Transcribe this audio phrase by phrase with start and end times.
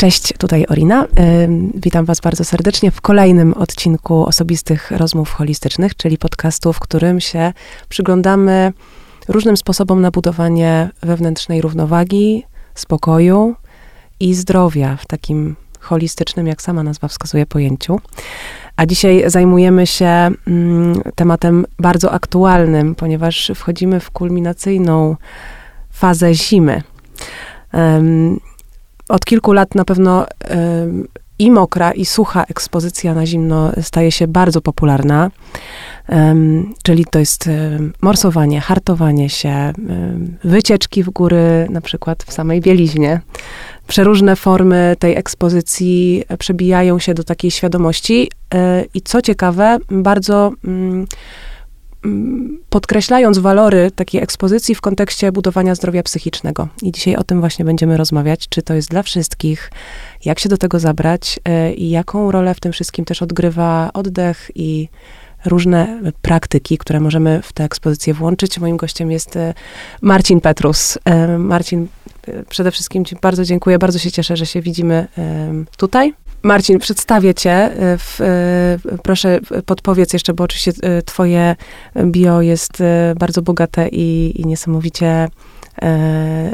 [0.00, 1.06] Cześć, tutaj Orina.
[1.74, 7.52] Witam Was bardzo serdecznie w kolejnym odcinku osobistych rozmów holistycznych, czyli podcastu, w którym się
[7.88, 8.72] przyglądamy
[9.28, 12.44] różnym sposobom na budowanie wewnętrznej równowagi,
[12.74, 13.54] spokoju
[14.20, 18.00] i zdrowia w takim holistycznym, jak sama nazwa wskazuje, pojęciu.
[18.76, 25.16] A dzisiaj zajmujemy się mm, tematem bardzo aktualnym, ponieważ wchodzimy w kulminacyjną
[25.90, 26.82] fazę zimy.
[29.10, 30.26] Od kilku lat na pewno
[31.38, 35.30] i mokra, i sucha ekspozycja na zimno staje się bardzo popularna.
[36.82, 37.48] Czyli to jest
[38.02, 39.72] morsowanie, hartowanie się,
[40.44, 43.20] wycieczki w góry, na przykład w samej bieliźnie.
[43.86, 51.06] Przeróżne formy tej ekspozycji przebijają się do takiej świadomości e, i co ciekawe, bardzo mm,
[52.70, 56.68] podkreślając walory takiej ekspozycji w kontekście budowania zdrowia psychicznego.
[56.82, 59.70] I dzisiaj o tym właśnie będziemy rozmawiać, czy to jest dla wszystkich,
[60.24, 64.50] jak się do tego zabrać e, i jaką rolę w tym wszystkim też odgrywa oddech
[64.54, 64.88] i
[65.44, 68.58] różne praktyki, które możemy w tę ekspozycję włączyć.
[68.58, 69.54] Moim gościem jest e,
[70.02, 70.98] Marcin Petrus.
[71.04, 71.86] E, Marcin,
[72.48, 75.08] przede wszystkim Ci bardzo dziękuję, bardzo się cieszę, że się widzimy
[75.76, 76.14] tutaj.
[76.42, 77.50] Marcin, przedstawię cię.
[77.50, 80.72] E, w, e, proszę podpowiedz jeszcze, bo oczywiście
[81.04, 81.56] twoje
[82.06, 82.82] bio jest
[83.18, 85.28] bardzo bogate i, i niesamowicie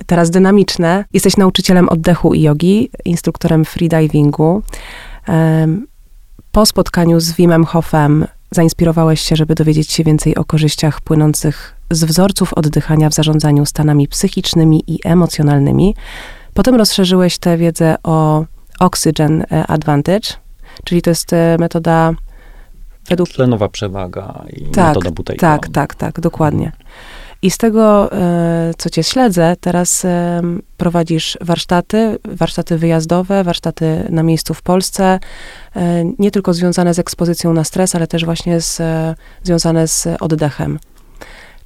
[0.07, 1.05] teraz dynamiczne.
[1.13, 4.63] Jesteś nauczycielem oddechu i jogi, instruktorem freedivingu.
[6.53, 12.05] Po spotkaniu z Wimem Hofem zainspirowałeś się, żeby dowiedzieć się więcej o korzyściach płynących z
[12.05, 15.95] wzorców oddychania w zarządzaniu stanami psychicznymi i emocjonalnymi.
[16.55, 18.45] Potem rozszerzyłeś tę wiedzę o
[18.79, 20.29] Oxygen e, Advantage,
[20.85, 22.13] czyli to jest e, metoda
[23.09, 23.29] według...
[23.29, 25.41] Tlenowa przewaga i tak, metoda Butejko.
[25.41, 26.73] Tak, tak, tak, dokładnie.
[27.43, 30.07] I z tego, e, co cię śledzę, teraz
[30.77, 35.19] prowadzisz warsztaty, warsztaty wyjazdowe, warsztaty na miejscu w Polsce,
[36.19, 38.83] nie tylko związane z ekspozycją na stres, ale też właśnie z,
[39.43, 40.79] związane z oddechem.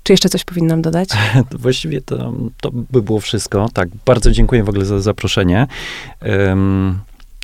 [0.03, 1.09] Czy jeszcze coś powinnam dodać?
[1.59, 3.69] Właściwie to, to by było wszystko.
[3.73, 5.67] Tak, bardzo dziękuję w ogóle za zaproszenie.
[6.49, 6.99] Um,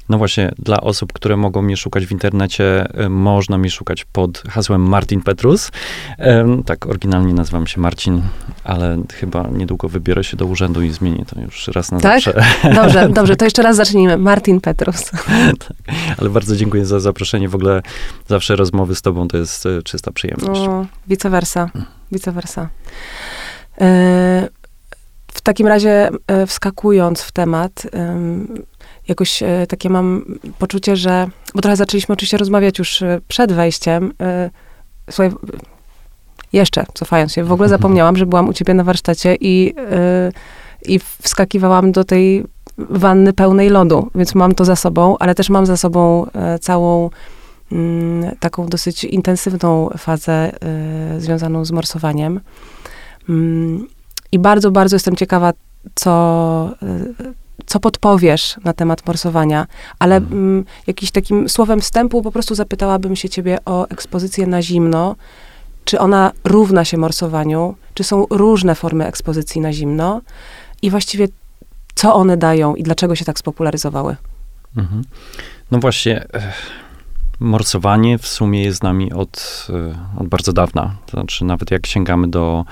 [0.09, 4.83] no właśnie, dla osób, które mogą mnie szukać w internecie, można mnie szukać pod hasłem
[4.83, 5.71] Martin Petrus.
[6.19, 8.22] Um, tak, oryginalnie nazywam się Marcin,
[8.65, 12.22] ale chyba niedługo wybiorę się do urzędu i zmienię to już raz na tak?
[12.22, 12.45] zawsze.
[12.75, 14.16] Dobrze, dobrze, to jeszcze raz zacznijmy.
[14.16, 15.11] Martin Petrus.
[15.69, 17.49] tak, ale bardzo dziękuję za zaproszenie.
[17.49, 17.83] W ogóle
[18.28, 20.61] zawsze rozmowy z tobą to jest e, czysta przyjemność.
[20.61, 21.71] O, vice versa
[22.12, 22.69] vice versa.
[23.81, 24.49] E,
[25.28, 27.87] w takim razie, e, wskakując w temat,
[29.09, 30.25] jakoś e, takie mam
[30.59, 34.12] poczucie, że, bo trochę zaczęliśmy oczywiście rozmawiać już przed wejściem.
[35.11, 35.33] Słuchaj,
[36.53, 39.75] jeszcze cofając się, w ogóle zapomniałam, że byłam u ciebie na warsztacie i,
[40.83, 42.45] i wskakiwałam do tej
[42.78, 46.27] wanny pełnej lodu, więc mam to za sobą, ale też mam za sobą
[46.61, 47.11] całą
[47.72, 50.53] Mm, taką dosyć intensywną fazę
[51.19, 52.41] związaną z morsowaniem.
[53.28, 53.87] Mm,
[54.33, 55.53] I bardzo, bardzo jestem ciekawa,
[55.95, 56.71] co,
[57.66, 59.66] co podpowiesz na temat morsowania,
[59.99, 60.32] ale mhm.
[60.32, 60.65] mm.
[60.87, 65.16] jakimś takim słowem wstępu po prostu zapytałabym się ciebie o ekspozycję na zimno.
[65.84, 67.75] Czy ona równa się morsowaniu?
[67.94, 70.21] Czy są różne formy ekspozycji na zimno?
[70.82, 71.28] I właściwie
[71.94, 74.16] co one dają i dlaczego się tak spopularyzowały?
[74.77, 75.04] Mhm.
[75.71, 76.27] No właśnie
[77.41, 80.97] morsowanie w sumie jest z nami od, e, od bardzo dawna.
[81.06, 82.65] To znaczy, nawet jak sięgamy do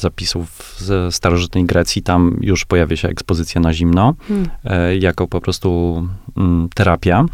[0.00, 4.48] zapisów ze starożytnej Grecji, tam już pojawia się ekspozycja na zimno, hmm.
[4.64, 6.02] e, jako po prostu
[6.36, 7.24] um, terapia.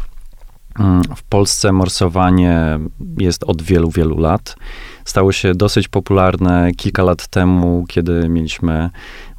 [0.79, 2.79] Um, w Polsce morsowanie
[3.17, 4.55] jest od wielu, wielu lat.
[5.05, 8.89] Stało się dosyć popularne kilka lat temu, kiedy mieliśmy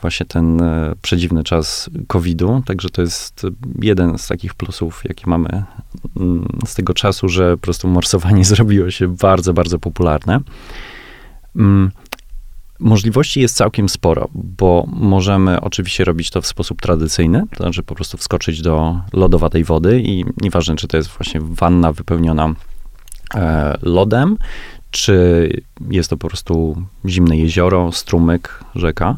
[0.01, 2.63] właśnie ten e, przedziwny czas COVID-u.
[2.67, 3.47] Także to jest
[3.83, 5.65] jeden z takich plusów, jaki mamy
[6.17, 10.41] mm, z tego czasu, że po prostu morsowanie zrobiło się bardzo, bardzo popularne.
[12.79, 17.95] Możliwości jest całkiem sporo, bo możemy oczywiście robić to w sposób tradycyjny, to znaczy po
[17.95, 22.55] prostu wskoczyć do lodowatej wody i nieważne, czy to jest właśnie wanna wypełniona
[23.35, 24.37] e, lodem,
[24.91, 25.49] czy
[25.91, 29.17] jest to po prostu zimne jezioro, strumyk, rzeka.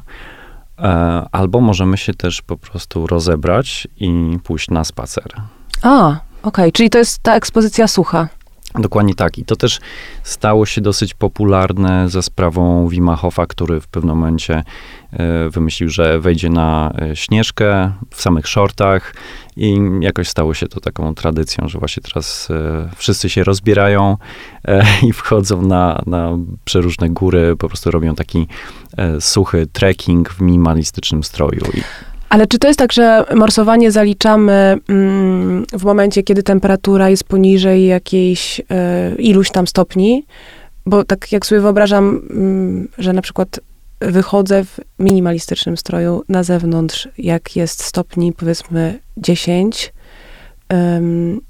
[0.78, 5.32] E, albo możemy się też po prostu rozebrać i pójść na spacer.
[5.82, 6.72] A, okej, okay.
[6.72, 8.28] czyli to jest ta ekspozycja sucha.
[8.78, 9.38] Dokładnie tak.
[9.38, 9.80] I to też
[10.22, 13.18] stało się dosyć popularne za sprawą Wima
[13.48, 14.62] który w pewnym momencie
[15.12, 19.14] e, wymyślił, że wejdzie na e, śnieżkę w samych shortach
[19.56, 24.16] i jakoś stało się to taką tradycją, że właśnie teraz e, wszyscy się rozbierają
[25.08, 28.46] i wchodzą na, na przeróżne góry, po prostu robią taki
[29.20, 31.60] suchy trekking w minimalistycznym stroju.
[31.74, 31.82] I
[32.28, 37.86] Ale czy to jest tak, że morsowanie zaliczamy mm, w momencie, kiedy temperatura jest poniżej
[37.86, 38.64] jakiejś y,
[39.18, 40.24] iluś tam stopni?
[40.86, 43.60] Bo tak jak sobie wyobrażam, mm, że na przykład
[44.00, 49.92] wychodzę w minimalistycznym stroju na zewnątrz, jak jest stopni powiedzmy 10,
[50.72, 51.40] ym,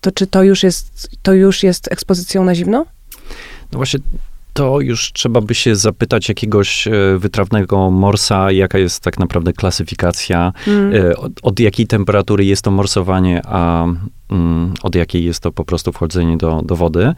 [0.00, 2.86] to czy to już jest, to już jest ekspozycją na zimno?
[3.72, 4.00] No właśnie
[4.52, 10.52] to już trzeba by się zapytać jakiegoś e, wytrawnego morsa, jaka jest tak naprawdę klasyfikacja,
[10.66, 10.92] mm.
[11.16, 13.86] od, od, jakiej temperatury jest to morsowanie, a
[14.30, 17.14] um, od jakiej jest to po prostu wchodzenie do, do wody.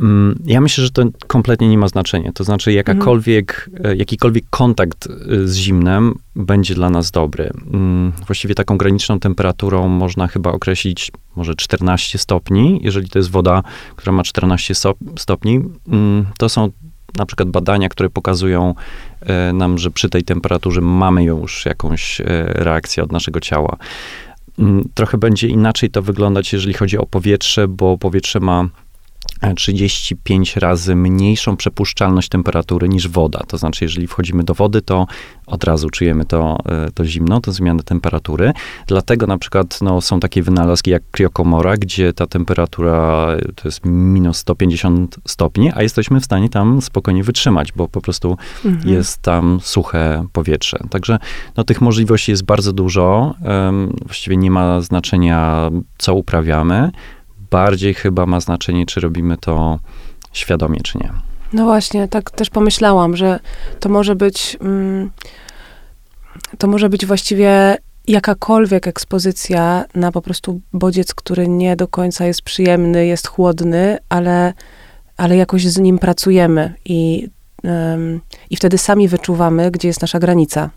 [0.00, 2.32] Mm, ja myślę, że to kompletnie nie ma znaczenia.
[2.32, 3.98] To znaczy, jakakolwiek, mhm.
[3.98, 7.50] jakikolwiek kontakt e, z zimnem będzie dla nas dobry.
[7.72, 12.80] Mm, właściwie taką graniczną temperaturą można chyba określić może 14 stopni.
[12.82, 13.62] Jeżeli to jest woda,
[13.96, 14.74] która ma 14
[15.16, 16.70] stopni, mm, to są
[17.16, 18.74] na przykład badania, które pokazują
[19.20, 23.76] e, nam, że przy tej temperaturze mamy już jakąś reakcję od naszego ciała.
[24.94, 28.68] Trochę będzie inaczej to wyglądać, jeżeli chodzi o powietrze, bo powietrze ma
[29.56, 33.40] 35 razy mniejszą przepuszczalność temperatury niż woda.
[33.48, 35.06] To znaczy, jeżeli wchodzimy do wody, to
[35.46, 38.52] od razu czujemy to, e, to zimno, to zmianę temperatury.
[38.86, 44.36] Dlatego na przykład no, są takie wynalazki jak kriokomora, gdzie ta temperatura to jest minus
[44.36, 48.94] 150 stopni, a jesteśmy w stanie tam spokojnie wytrzymać, bo po prostu mhm.
[48.94, 50.78] jest tam suche powietrze.
[50.90, 51.18] Także
[51.56, 53.34] no, tych możliwości jest bardzo dużo.
[53.44, 56.90] Um, właściwie nie ma znaczenia, co uprawiamy
[57.50, 59.78] bardziej chyba ma znaczenie, czy robimy to
[60.32, 61.12] świadomie, czy nie.
[61.52, 63.40] No właśnie, tak też pomyślałam, że
[63.80, 65.10] to może być, mm,
[66.58, 72.42] to może być właściwie jakakolwiek ekspozycja na po prostu bodziec, który nie do końca jest
[72.42, 74.52] przyjemny, jest chłodny, ale,
[75.16, 77.28] ale jakoś z nim pracujemy i,
[77.64, 80.70] um, i wtedy sami wyczuwamy, gdzie jest nasza granica.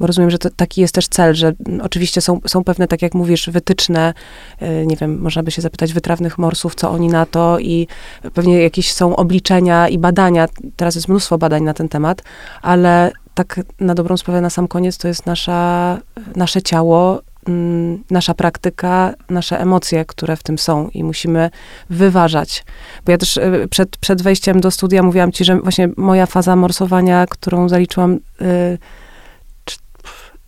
[0.00, 1.52] Bo rozumiem, że to, taki jest też cel, że
[1.82, 4.14] oczywiście są, są pewne, tak jak mówisz, wytyczne,
[4.60, 7.86] yy, nie wiem, można by się zapytać wytrawnych morsów, co oni na to i
[8.34, 12.22] pewnie jakieś są obliczenia i badania, teraz jest mnóstwo badań na ten temat,
[12.62, 15.98] ale tak na dobrą sprawę na sam koniec to jest nasza,
[16.36, 21.50] nasze ciało, mm, nasza praktyka, nasze emocje, które w tym są i musimy
[21.90, 22.64] wyważać.
[23.04, 26.56] Bo ja też y, przed, przed wejściem do studia mówiłam ci, że właśnie moja faza
[26.56, 28.78] morsowania, którą zaliczyłam y,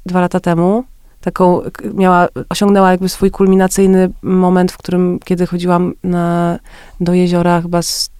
[0.06, 0.84] dwa lata temu.
[1.20, 1.60] Taką
[1.94, 6.58] miała, osiągnęła jakby swój kulminacyjny moment, w którym, kiedy chodziłam na,
[7.00, 8.10] do jeziora chyba z,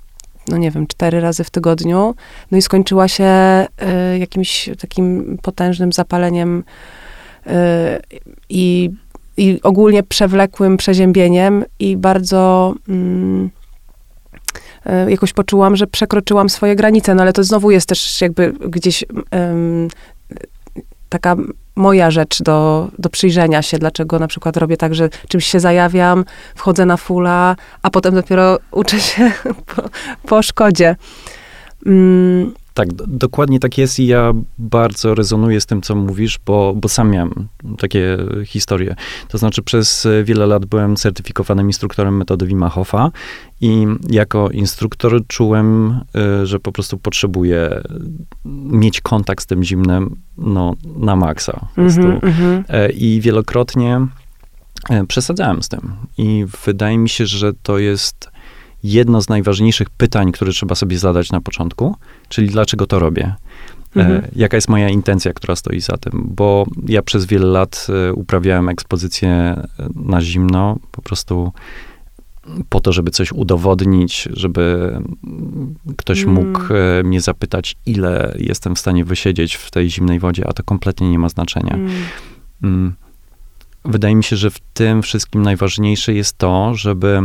[0.49, 2.15] no nie wiem, cztery razy w tygodniu.
[2.51, 3.25] No i skończyła się
[4.15, 6.65] y, jakimś takim potężnym zapaleniem
[7.47, 7.51] y,
[8.49, 8.91] i,
[9.37, 13.51] i ogólnie przewlekłym przeziębieniem i bardzo mm,
[15.07, 19.05] y, jakoś poczułam, że przekroczyłam swoje granice, no ale to znowu jest też jakby gdzieś
[21.09, 21.37] taka
[21.77, 26.25] moja rzecz do, do przyjrzenia się, dlaczego na przykład robię tak, że czymś się zajawiam,
[26.55, 29.33] wchodzę na fula, a potem dopiero uczę się
[29.75, 29.83] po,
[30.29, 30.97] po szkodzie.
[31.87, 32.55] Mm.
[32.77, 37.11] Tak, dokładnie tak jest i ja bardzo rezonuję z tym, co mówisz, bo, bo sam
[37.11, 38.97] miałem takie historie.
[39.29, 43.11] To znaczy przez wiele lat byłem certyfikowanym instruktorem metody Wima Hofa
[43.61, 46.01] i jako instruktor czułem,
[46.43, 47.83] y, że po prostu potrzebuję
[48.65, 51.67] mieć kontakt z tym zimnem no, na maksa.
[51.77, 52.63] Mm -hmm,
[52.95, 54.07] I wielokrotnie
[54.91, 55.93] e, przesadzałem z tym.
[56.19, 58.36] I wydaje mi się, że to jest
[58.83, 61.97] jedno z najważniejszych pytań, które trzeba sobie zadać na początku,
[62.29, 63.35] czyli dlaczego to robię.
[63.97, 64.23] E, mhm.
[64.37, 66.27] Jaka jest moja intencja, która stoi za tym?
[66.31, 69.63] Bo ja przez wiele lat uprawiałem ekspozycję
[69.95, 71.53] na zimno, po prostu
[72.69, 74.97] po to, żeby coś udowodnić, żeby
[75.97, 76.35] ktoś mm.
[76.35, 80.63] mógł e, mnie zapytać, ile jestem w stanie wysiedzieć w tej zimnej wodzie, a to
[80.63, 81.75] kompletnie nie ma znaczenia.
[81.75, 81.91] Mm.
[82.63, 82.95] mm.
[83.85, 87.23] Wydaje mi się, że w tym wszystkim najważniejsze jest to, żeby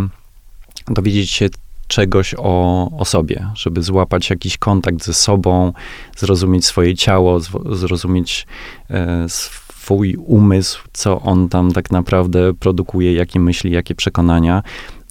[0.88, 1.50] dowiedzieć się
[1.88, 5.73] czegoś o, o sobie, żeby złapać jakiś kontakt ze sobą,
[6.17, 7.39] zrozumieć swoje ciało,
[7.71, 8.47] zrozumieć
[8.89, 14.63] e, swój umysł, co on tam tak naprawdę produkuje, jakie myśli, jakie przekonania.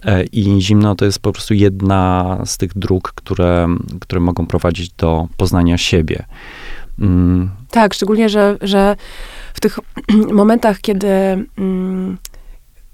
[0.05, 3.67] E, I zimno to jest po prostu jedna z tych dróg, które,
[3.99, 6.25] które mogą prowadzić do poznania siebie.
[6.99, 7.49] Mm.
[7.71, 8.95] Tak, szczególnie, że, że
[9.53, 9.79] w tych
[10.33, 11.07] momentach, kiedy,
[11.57, 12.17] mm,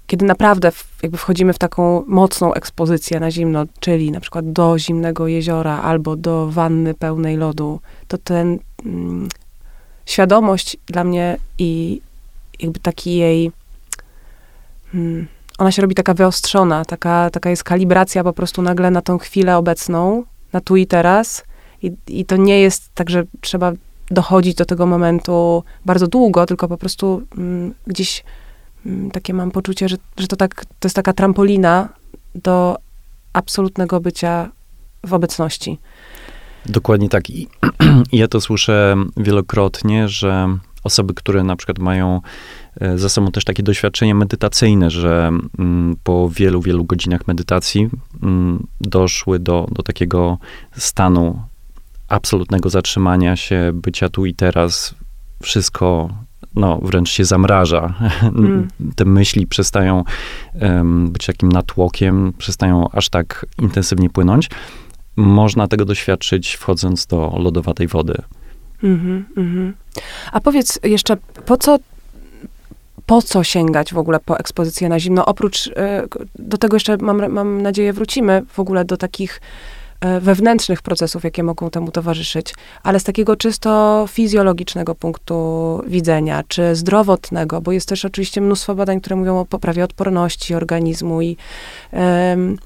[0.08, 0.72] kiedy naprawdę
[1.02, 6.16] jakby wchodzimy w taką mocną ekspozycję na zimno, czyli na przykład do zimnego jeziora albo
[6.16, 9.28] do wanny pełnej lodu, to ten mm,
[10.06, 12.00] świadomość dla mnie i
[12.60, 13.52] jakby taki jej
[15.58, 19.56] ona się robi taka wyostrzona, taka, taka jest kalibracja po prostu nagle na tą chwilę
[19.56, 21.44] obecną, na tu i teraz.
[21.82, 23.72] I, I to nie jest tak, że trzeba
[24.10, 28.47] dochodzić do tego momentu bardzo długo, tylko po prostu mm, gdzieś mm,
[29.12, 31.88] takie mam poczucie, że, że to, tak, to jest taka trampolina
[32.34, 32.76] do
[33.32, 34.50] absolutnego bycia
[35.06, 35.78] w obecności.
[36.66, 37.30] Dokładnie tak.
[37.30, 37.48] I,
[38.12, 42.20] I ja to słyszę wielokrotnie, że osoby, które na przykład mają
[42.80, 47.88] e, za sobą też takie doświadczenie medytacyjne, że mm, po wielu, wielu godzinach medytacji
[48.22, 50.38] mm, doszły do, do takiego
[50.76, 51.42] stanu
[52.08, 54.94] absolutnego zatrzymania się, bycia tu i teraz,
[55.42, 56.10] wszystko
[56.58, 57.94] no, wręcz się zamraża.
[58.22, 58.68] Mm.
[58.96, 60.04] Te myśli przestają
[60.60, 64.50] um, być takim natłokiem, przestają aż tak intensywnie płynąć.
[65.16, 68.14] Można tego doświadczyć wchodząc do lodowatej wody.
[68.82, 69.72] Mm-hmm, mm-hmm.
[70.32, 71.78] A powiedz jeszcze, po co,
[73.06, 75.26] po co sięgać w ogóle po ekspozycję na zimno?
[75.26, 75.72] Oprócz, y,
[76.38, 79.77] do tego jeszcze mam, mam nadzieję wrócimy w ogóle do takich E,
[80.20, 87.60] wewnętrznych procesów, jakie mogą temu towarzyszyć, ale z takiego czysto fizjologicznego punktu widzenia, czy zdrowotnego,
[87.60, 91.36] bo jest też oczywiście mnóstwo badań, które mówią o poprawie odporności organizmu i
[91.92, 92.56] um,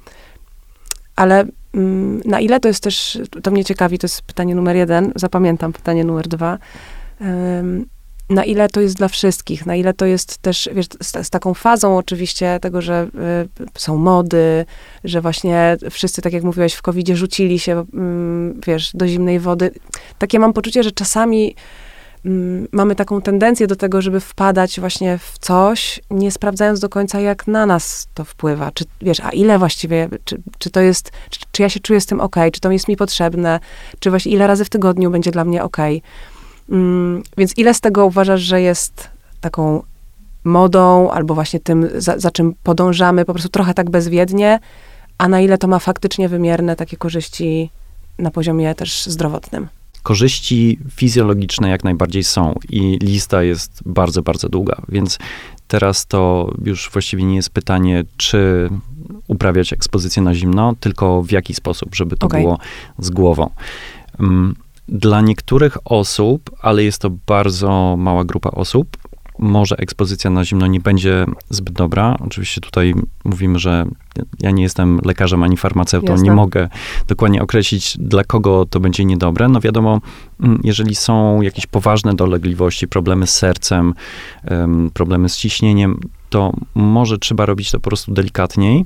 [1.17, 5.13] ale um, na ile to jest też, to mnie ciekawi, to jest pytanie numer jeden,
[5.17, 6.59] zapamiętam pytanie numer dwa,
[7.21, 7.87] um,
[8.33, 11.55] na ile to jest dla wszystkich, na ile to jest też, wiesz, z, z taką
[11.55, 13.09] fazą oczywiście tego, że
[13.75, 14.65] y, są mody,
[15.05, 17.85] że właśnie wszyscy, tak jak mówiłeś, w covid rzucili się, y,
[18.67, 19.71] wiesz, do zimnej wody.
[20.19, 21.55] Takie mam poczucie, że czasami
[22.27, 27.21] y, mamy taką tendencję do tego, żeby wpadać właśnie w coś, nie sprawdzając do końca,
[27.21, 28.71] jak na nas to wpływa.
[28.75, 32.07] Czy, wiesz, a ile właściwie, czy, czy to jest, czy, czy ja się czuję z
[32.07, 33.61] tym ok, czy to jest mi potrzebne,
[34.01, 35.77] czy właśnie ile razy w tygodniu będzie dla mnie ok.
[36.71, 39.83] Mm, więc ile z tego uważasz, że jest taką
[40.45, 44.61] modą, albo właśnie tym, za, za, czym podążamy po prostu trochę tak bezwiednie,
[45.19, 47.71] a na ile to ma faktycznie wymierne takie korzyści
[48.19, 49.69] na poziomie też zdrowotnym?
[50.03, 55.19] Korzyści fizjologiczne jak najbardziej są i lista jest bardzo, bardzo długa, więc
[55.69, 58.71] teraz to już właściwie nie jest pytanie, czy
[59.29, 62.41] uprawiać ekspozycję na zimno, tylko w jaki sposób, żeby to okay.
[62.41, 62.59] było
[62.99, 63.51] z głową.
[64.21, 64.55] Mm,
[64.89, 68.97] dla niektórych osób, ale jest to bardzo mała grupa osób,
[69.39, 72.17] może ekspozycja na zimno nie będzie zbyt dobra.
[72.21, 73.87] Oczywiście tutaj mówimy, że
[74.41, 76.25] ja nie jestem lekarzem ani farmaceutą, Jasne.
[76.25, 76.69] nie mogę
[77.09, 79.49] dokładnie określić, dla kogo to będzie niedobre.
[79.49, 80.01] No wiadomo,
[80.41, 83.95] mm, jeżeli są jakieś poważne dolegliwości, problemy z sercem,
[84.95, 88.85] problemy z ciśnieniem, to może trzeba robić to po prostu delikatniej,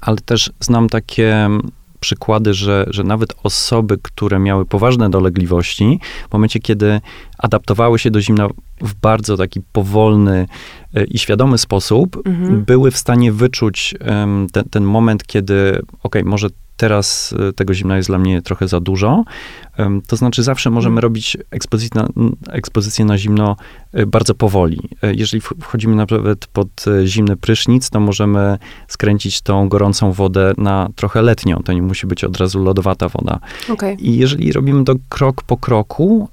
[0.00, 1.48] ale też znam takie
[2.00, 7.00] przykłady, że, że nawet osoby, które miały poważne dolegliwości, w momencie, kiedy
[7.38, 8.48] adaptowały się do zimna
[8.80, 10.46] w bardzo taki powolny
[10.94, 12.64] e, i świadomy sposób, mhm.
[12.64, 13.94] były w stanie wyczuć
[14.52, 16.48] ten, ten moment, kiedy, ok, może
[16.80, 19.24] teraz e, tego zimna jest dla mnie trochę za dużo.
[20.06, 21.02] To znaczy, zawsze możemy hmm.
[21.02, 22.08] robić ekspozycję na,
[22.52, 23.56] ekspozycję na zimno
[23.92, 24.80] e, bardzo powoli.
[25.02, 28.58] E, jeżeli wchodzimy nawet pod zimny prysznic, to możemy
[28.88, 31.56] skręcić tą gorącą wodę na trochę letnią.
[31.64, 33.38] To nie musi być od razu lodowata woda.
[33.68, 33.94] Okay.
[33.94, 36.28] I jeżeli robimy to krok po kroku,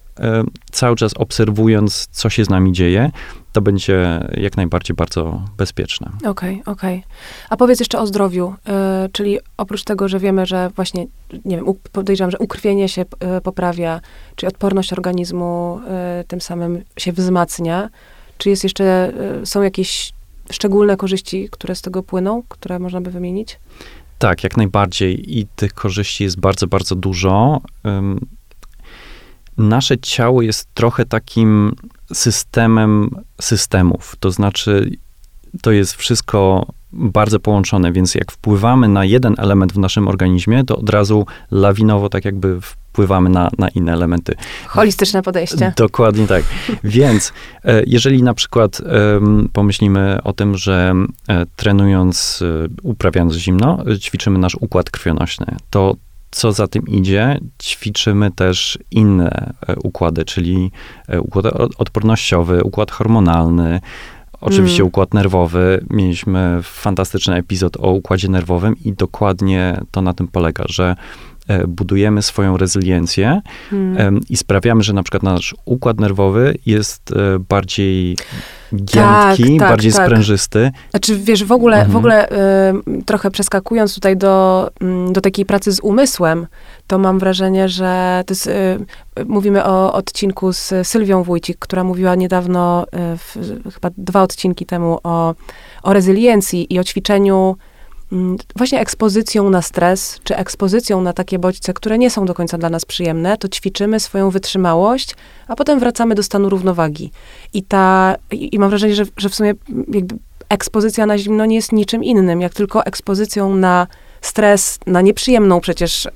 [0.71, 3.11] cały czas obserwując, co się z nami dzieje,
[3.57, 6.07] to będzie jak najbardziej bardzo bezpieczne.
[6.17, 6.97] Okej, okay, okej.
[6.97, 7.09] Okay.
[7.49, 8.73] A powiedz jeszcze o zdrowiu, yy,
[9.11, 11.07] czyli oprócz tego, że wiemy, że właśnie,
[11.45, 14.01] nie wiem, podejrzewam, że ukrwienie się yy, poprawia,
[14.35, 15.79] czy odporność organizmu
[16.17, 17.89] yy, tym samym się wzmacnia,
[18.37, 20.13] czy jest jeszcze, są jakieś
[20.51, 23.59] szczególne korzyści, które z tego płyną, które można by wymienić?
[24.19, 27.61] Tak, jak najbardziej i tych korzyści jest bardzo, bardzo dużo
[29.57, 31.75] nasze ciało jest trochę takim
[32.13, 33.09] systemem
[33.41, 34.15] systemów.
[34.19, 34.91] To znaczy,
[35.61, 40.77] to jest wszystko bardzo połączone, więc jak wpływamy na jeden element w naszym organizmie, to
[40.77, 44.35] od razu lawinowo tak jakby wpływamy na, na inne elementy.
[44.67, 45.73] Holistyczne podejście.
[45.77, 46.43] Dokładnie tak.
[46.83, 47.33] Więc
[47.63, 48.81] e, jeżeli na przykład
[49.53, 50.93] pomyślimy o tym, że
[51.27, 55.95] e, trenując, e, uprawiając zimno, ćwiczymy nasz układ krwionośny, to
[56.31, 60.71] co za tym idzie, ćwiczymy też inne e, układy, czyli
[61.07, 61.45] e, układ
[61.77, 63.81] odpornościowy, układ hormonalny,
[64.41, 64.87] oczywiście mm.
[64.87, 65.85] układ nerwowy.
[65.89, 70.95] Mieliśmy fantastyczny epizod o układzie nerwowym i dokładnie to na tym polega, że
[71.67, 74.19] budujemy swoją rezyliencję mm.
[74.29, 77.13] i sprawiamy, że na przykład nasz układ nerwowy jest
[77.49, 78.17] bardziej
[78.75, 80.05] giętki, tak, tak, bardziej tak.
[80.05, 80.71] sprężysty.
[80.89, 81.91] Znaczy, wiesz, w ogóle, mhm.
[81.91, 84.69] w ogóle y, trochę przeskakując tutaj do,
[85.09, 86.47] y, do takiej pracy z umysłem,
[86.87, 88.79] to mam wrażenie, że to jest, y,
[89.25, 92.85] mówimy o odcinku z Sylwią Wójcik, która mówiła niedawno,
[93.17, 93.37] w,
[93.73, 95.35] chyba dwa odcinki temu, o,
[95.83, 97.57] o rezyliencji i o ćwiczeniu mm,
[98.55, 102.69] właśnie ekspozycją na stres, czy ekspozycją na takie bodźce, które nie są do końca dla
[102.69, 105.15] nas przyjemne, to ćwiczymy swoją wytrzymałość,
[105.47, 107.11] a potem wracamy do stanu równowagi.
[107.53, 109.53] I ta, i, mam wrażenie, że, że w sumie
[109.93, 110.15] jakby
[110.49, 113.87] ekspozycja na zimno nie jest niczym innym, jak tylko ekspozycją na
[114.21, 116.11] stres, na nieprzyjemną przecież, yy,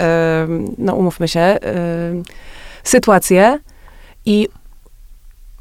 [0.78, 2.24] no umówmy się, yy,
[2.84, 3.60] sytuację
[4.26, 4.48] i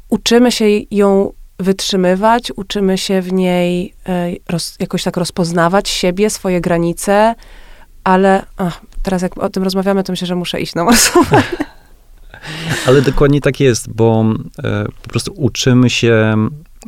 [0.09, 6.61] uczymy się ją wytrzymywać, uczymy się w niej e, roz, jakoś tak rozpoznawać siebie, swoje
[6.61, 7.35] granice,
[8.03, 11.43] ale ach, teraz jak o tym rozmawiamy, to myślę, że muszę iść na morsowanie.
[12.87, 14.25] Ale dokładnie tak jest, bo
[14.63, 16.35] e, po prostu uczymy się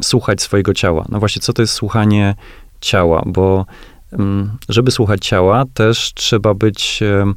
[0.02, 1.06] słuchać swojego ciała.
[1.10, 2.36] No właśnie, co to jest słuchanie
[2.82, 3.24] ciała?
[3.26, 3.66] Bo
[4.12, 7.34] mm, żeby słuchać ciała, też trzeba być, e,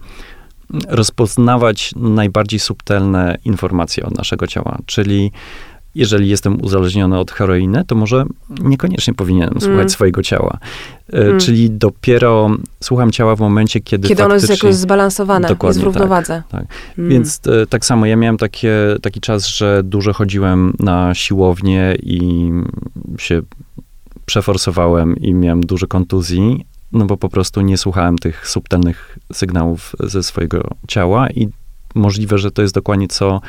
[0.89, 5.33] rozpoznawać najbardziej subtelne informacje od naszego ciała, czyli
[5.97, 8.25] jeżeli jestem uzależniony od heroiny, to może
[8.61, 9.61] niekoniecznie powinienem mm.
[9.61, 10.59] słuchać swojego ciała.
[11.13, 11.41] E, mm.
[11.41, 12.51] Czyli dopiero
[12.81, 16.43] słucham ciała w momencie, kiedy Kiedy ono jest jakoś zbalansowane, jest w tak, równowadze.
[16.49, 16.99] Tak, tak.
[16.99, 17.11] Mm.
[17.11, 18.73] Więc e, tak samo, ja miałem takie,
[19.03, 22.51] taki czas, że dużo chodziłem na siłownię i
[23.19, 23.43] się
[24.27, 30.23] przeforsowałem i miałem dużo kontuzji, no bo po prostu nie słuchałem tych subtelnych sygnałów ze
[30.23, 31.49] swojego ciała i
[31.95, 33.41] możliwe, że to jest dokładnie co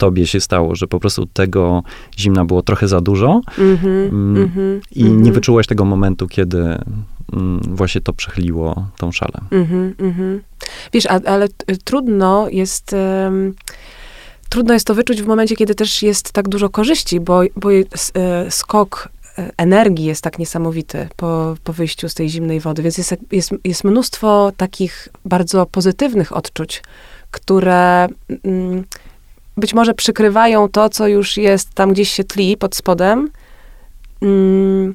[0.00, 1.82] tobie się stało, że po prostu tego
[2.18, 5.20] zimna było trochę za dużo mm-hmm, mm, i mm-hmm.
[5.20, 9.40] nie wyczułaś tego momentu, kiedy mm, właśnie to przechyliło tą szalę.
[9.50, 10.38] Mm-hmm,
[10.92, 11.48] Wiesz, a, ale
[11.84, 12.92] trudno jest...
[12.92, 13.54] Um,
[14.48, 17.84] trudno jest to wyczuć w momencie, kiedy też jest tak dużo korzyści, bo, bo e,
[18.50, 23.16] skok e, energii jest tak niesamowity po, po wyjściu z tej zimnej wody, więc jest,
[23.32, 26.82] jest, jest mnóstwo takich bardzo pozytywnych odczuć,
[27.30, 28.08] które
[28.44, 28.84] mm,
[29.60, 33.30] być może przykrywają to, co już jest tam gdzieś się tli pod spodem.
[34.22, 34.94] Mm,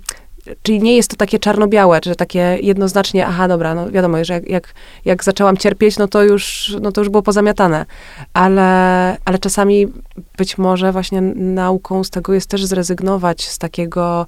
[0.62, 4.50] czyli nie jest to takie czarno-białe, czy takie jednoznacznie, aha, dobra, no wiadomo, że jak,
[4.50, 4.74] jak,
[5.06, 7.86] jak zaczęłam cierpieć, no to już, no to już było pozamiatane.
[8.34, 9.88] Ale, ale czasami
[10.38, 14.28] być może właśnie nauką z tego jest też zrezygnować z takiego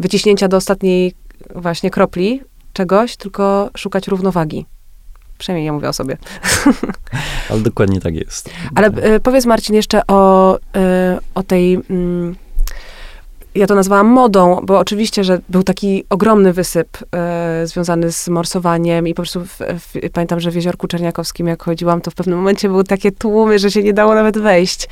[0.00, 1.14] wyciśnięcia do ostatniej
[1.54, 4.66] właśnie kropli czegoś, tylko szukać równowagi.
[5.38, 6.16] Przynajmniej ja mówię o sobie.
[7.50, 8.50] Ale dokładnie tak jest.
[8.74, 10.60] Ale y, powiedz Marcin jeszcze o, y,
[11.34, 11.76] o tej...
[11.76, 12.46] Y,
[13.54, 19.08] ja to nazwałam modą, bo oczywiście, że był taki ogromny wysyp e, związany z morsowaniem
[19.08, 22.38] i po prostu w, w, pamiętam, że w Jeziorku Czerniakowskim, jak chodziłam, to w pewnym
[22.38, 24.88] momencie były takie tłumy, że się nie dało nawet wejść.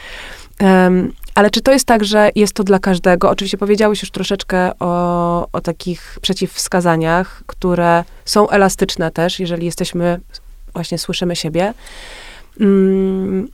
[0.61, 3.31] Um, ale czy to jest tak, że jest to dla każdego?
[3.31, 10.21] Oczywiście powiedziałeś już troszeczkę o, o takich przeciwwskazaniach, które są elastyczne też, jeżeli jesteśmy,
[10.73, 11.75] właśnie słyszymy siebie.
[12.61, 13.49] Um,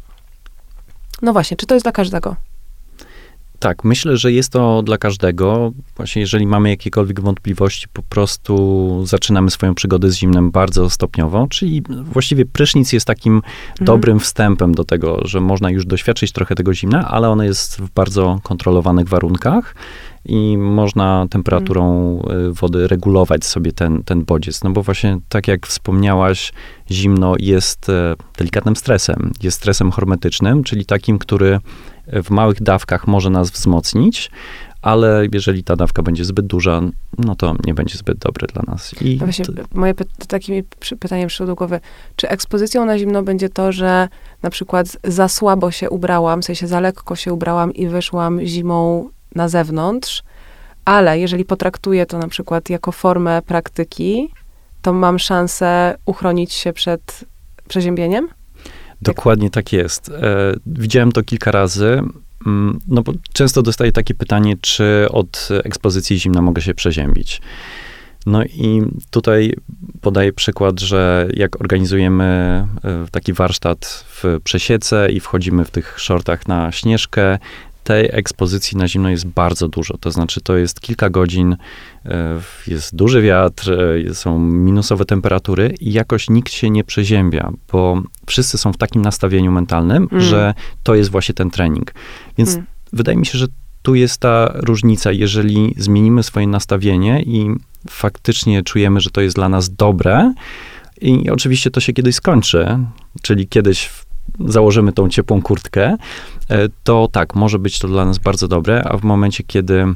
[1.22, 2.36] no właśnie, czy to jest dla każdego?
[3.60, 5.72] Tak, myślę, że jest to dla każdego.
[5.96, 11.82] Właśnie jeżeli mamy jakiekolwiek wątpliwości, po prostu zaczynamy swoją przygodę z zimnem bardzo stopniowo, czyli
[12.04, 13.52] właściwie prysznic jest takim mhm.
[13.80, 17.90] dobrym wstępem do tego, że można już doświadczyć trochę tego zimna, ale ono jest w
[17.90, 19.74] bardzo kontrolowanych warunkach
[20.24, 22.52] i można temperaturą mhm.
[22.52, 24.64] wody regulować sobie ten, ten bodziec.
[24.64, 26.52] No bo właśnie tak jak wspomniałaś,
[26.90, 29.32] zimno jest e, delikatnym stresem.
[29.42, 31.60] Jest stresem hormetycznym, czyli takim, który
[32.12, 34.30] w małych dawkach może nas wzmocnić,
[34.82, 36.80] ale jeżeli ta dawka będzie zbyt duża,
[37.18, 39.02] no to nie będzie zbyt dobre dla nas.
[39.02, 39.52] I no właśnie, to...
[39.74, 40.62] moje py takim
[41.00, 41.80] pytaniem przyszło do głowy,
[42.16, 44.08] czy ekspozycją na zimno będzie to, że
[44.42, 49.10] na przykład za słabo się ubrałam, w sensie za lekko się ubrałam i wyszłam zimą
[49.34, 50.22] na zewnątrz,
[50.84, 54.28] ale jeżeli potraktuję to na przykład jako formę praktyki,
[54.82, 57.24] to mam szansę uchronić się przed
[57.68, 58.28] przeziębieniem?
[59.02, 60.08] Dokładnie tak jest.
[60.08, 62.02] E, widziałem to kilka razy.
[62.46, 67.40] Mm, no bo często dostaję takie pytanie, czy od ekspozycji zimna mogę się przeziębić.
[68.26, 69.54] No i tutaj
[70.00, 72.66] podaję przykład, że jak organizujemy e,
[73.10, 77.38] taki warsztat w przesiece i wchodzimy w tych shortach na śnieżkę,
[77.90, 79.98] tej ekspozycji na zimno jest bardzo dużo.
[79.98, 81.56] To znaczy, to jest kilka godzin,
[82.04, 83.72] e, jest duży wiatr,
[84.08, 89.02] e, są minusowe temperatury i jakoś nikt się nie przeziębia, bo wszyscy są w takim
[89.02, 90.24] nastawieniu mentalnym, mm.
[90.24, 91.94] że to jest właśnie ten trening.
[92.38, 92.66] Więc mm.
[92.92, 93.46] wydaje mi się, że
[93.82, 95.12] tu jest ta różnica.
[95.12, 97.50] Jeżeli zmienimy swoje nastawienie i
[97.88, 100.34] faktycznie czujemy, że to jest dla nas dobre,
[101.00, 102.78] i oczywiście to się kiedyś skończy,
[103.22, 103.90] czyli kiedyś
[104.46, 105.96] założymy tą ciepłą kurtkę,
[106.48, 109.86] e, to tak, może być to dla nas bardzo dobre, a w momencie, kiedy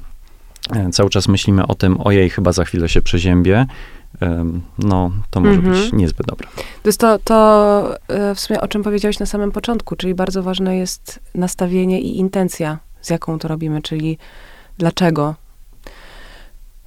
[0.70, 3.66] e, cały czas myślimy o tym, ojej, chyba za chwilę się przeziębię,
[4.78, 5.98] no, to może być mhm.
[5.98, 6.48] niezbyt dobre.
[6.56, 10.42] To jest to, to e, w sumie, o czym powiedziałeś na samym początku, czyli bardzo
[10.42, 14.18] ważne jest nastawienie i intencja, z jaką to robimy, czyli
[14.78, 15.34] dlaczego.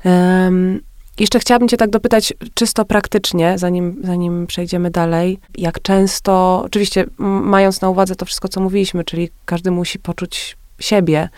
[0.06, 0.82] Um,
[1.20, 5.40] Jeszcze chciałabym cię tak dopytać czysto praktycznie, zanim, zanim przejdziemy dalej.
[5.58, 7.06] Jak często, oczywiście
[7.44, 11.30] mając na uwadze to wszystko, co mówiliśmy, czyli każdy musi poczuć siebie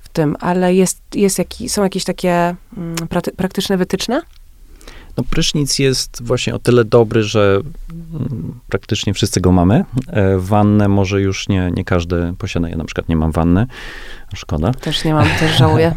[0.00, 2.96] w tym, ale jest, jest jaki, są jakieś takie mm,
[3.36, 4.22] praktyczne wytyczne?
[5.16, 7.60] No, prysznic jest właśnie o tyle dobry, że
[7.92, 9.84] mm, praktycznie wszyscy go mamy.
[10.06, 12.68] E, wannę może już nie, nie każdy posiada.
[12.68, 13.66] Ja na przykład nie mam wanny.
[14.34, 14.72] Szkoda.
[14.72, 15.94] Też nie mam, też żałuję.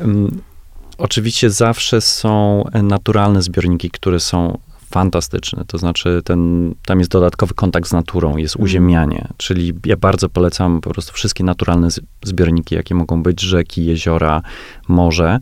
[0.98, 4.58] Oczywiście zawsze są naturalne zbiorniki, które są
[4.90, 5.64] fantastyczne.
[5.66, 8.64] To znaczy, ten, tam jest dodatkowy kontakt z naturą, jest mhm.
[8.64, 9.28] uziemianie.
[9.36, 11.88] Czyli ja bardzo polecam po prostu wszystkie naturalne
[12.24, 14.42] zbiorniki, jakie mogą być rzeki, jeziora,
[14.88, 15.38] morze.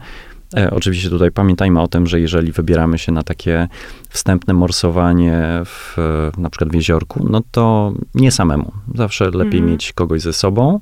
[0.57, 3.69] E, oczywiście tutaj pamiętajmy o tym, że jeżeli wybieramy się na takie
[4.09, 5.97] wstępne morsowanie w,
[6.39, 8.73] na przykład w jeziorku, no to nie samemu.
[8.95, 9.71] Zawsze lepiej mm.
[9.71, 10.81] mieć kogoś ze sobą.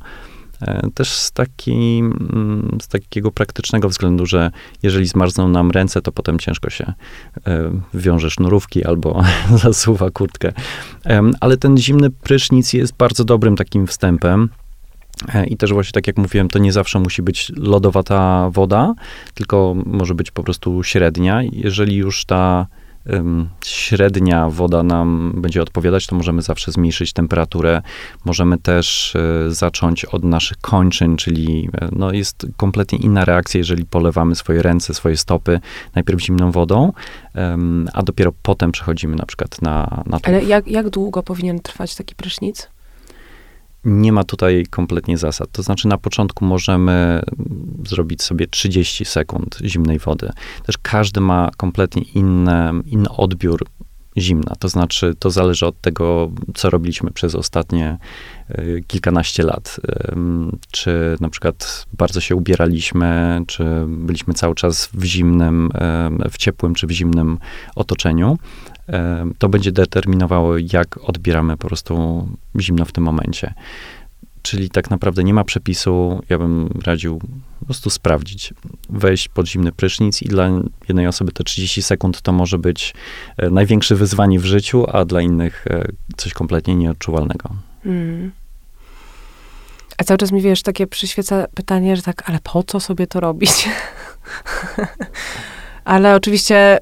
[0.63, 4.51] E, też z, taki, mm, z takiego praktycznego względu, że
[4.83, 6.93] jeżeli zmarzną nam ręce, to potem ciężko się
[7.47, 9.23] e, wiąże sznurówki albo
[9.63, 10.53] zasuwa kurtkę.
[11.41, 14.49] Ale ten zimny prysznic jest bardzo dobrym takim wstępem.
[15.35, 18.95] E, I też właśnie tak jak mówiłem, to nie zawsze musi być lodowata woda,
[19.35, 21.43] tylko może być po prostu średnia.
[21.43, 22.67] Jeżeli już ta
[23.65, 27.83] średnia woda nam będzie odpowiadać, to możemy zawsze zmniejszyć temperaturę.
[28.25, 33.85] Możemy też e, zacząć od naszych kończyn, czyli e, no, jest kompletnie inna reakcja, jeżeli
[33.85, 35.61] polewamy swoje ręce, swoje stopy
[35.95, 36.93] najpierw zimną wodą,
[37.93, 42.15] a dopiero potem przechodzimy na przykład na, na Ale jak, jak długo powinien trwać taki
[42.15, 42.72] prysznic?
[43.85, 45.49] Nie ma tutaj kompletnie zasad.
[45.53, 47.23] To znaczy, na początku możemy
[47.87, 50.31] zrobić sobie 30 sekund zimnej wody.
[50.67, 53.65] Też każdy ma kompletnie inny, inny odbiór
[54.19, 54.55] zimna.
[54.59, 57.99] To znaczy, to zależy od tego, co robiliśmy przez ostatnie
[58.51, 59.81] y, kilkanaście lat.
[60.71, 65.71] Czy na przykład bardzo się ubieraliśmy, czy byliśmy cały czas w zimnym,
[66.31, 67.39] w ciepłym, czy w zimnym
[67.75, 68.39] otoczeniu.
[69.39, 72.27] To będzie determinowało, jak odbieramy po prostu
[72.61, 73.55] zimno w tym momencie.
[74.43, 77.21] Czyli tak naprawdę nie ma przepisu, ja bym radził
[77.61, 78.55] po prostu sprawdzić,
[78.91, 80.49] wejść pod zimny prysznic i dla
[80.89, 82.95] jednej osoby te 30 sekund to może być
[83.37, 85.85] e, największe wyzwanie w życiu, a dla innych e,
[86.17, 87.51] coś kompletnie nieodczuwalnego.
[87.87, 88.33] Mm.
[89.99, 93.21] A cały czas mi, wiesz, takie przyświeca pytanie, że tak, ale po co sobie to
[93.21, 93.69] robić?
[95.85, 96.79] ale oczywiście...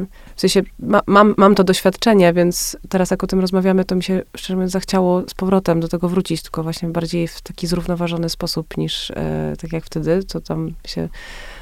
[0.00, 3.94] Y w sensie ma, mam, mam to doświadczenie, więc teraz jak o tym rozmawiamy, to
[3.94, 7.66] mi się szczerze mówiąc zachciało z powrotem do tego wrócić, tylko właśnie bardziej w taki
[7.66, 11.08] zrównoważony sposób niż e, tak jak wtedy, to tam się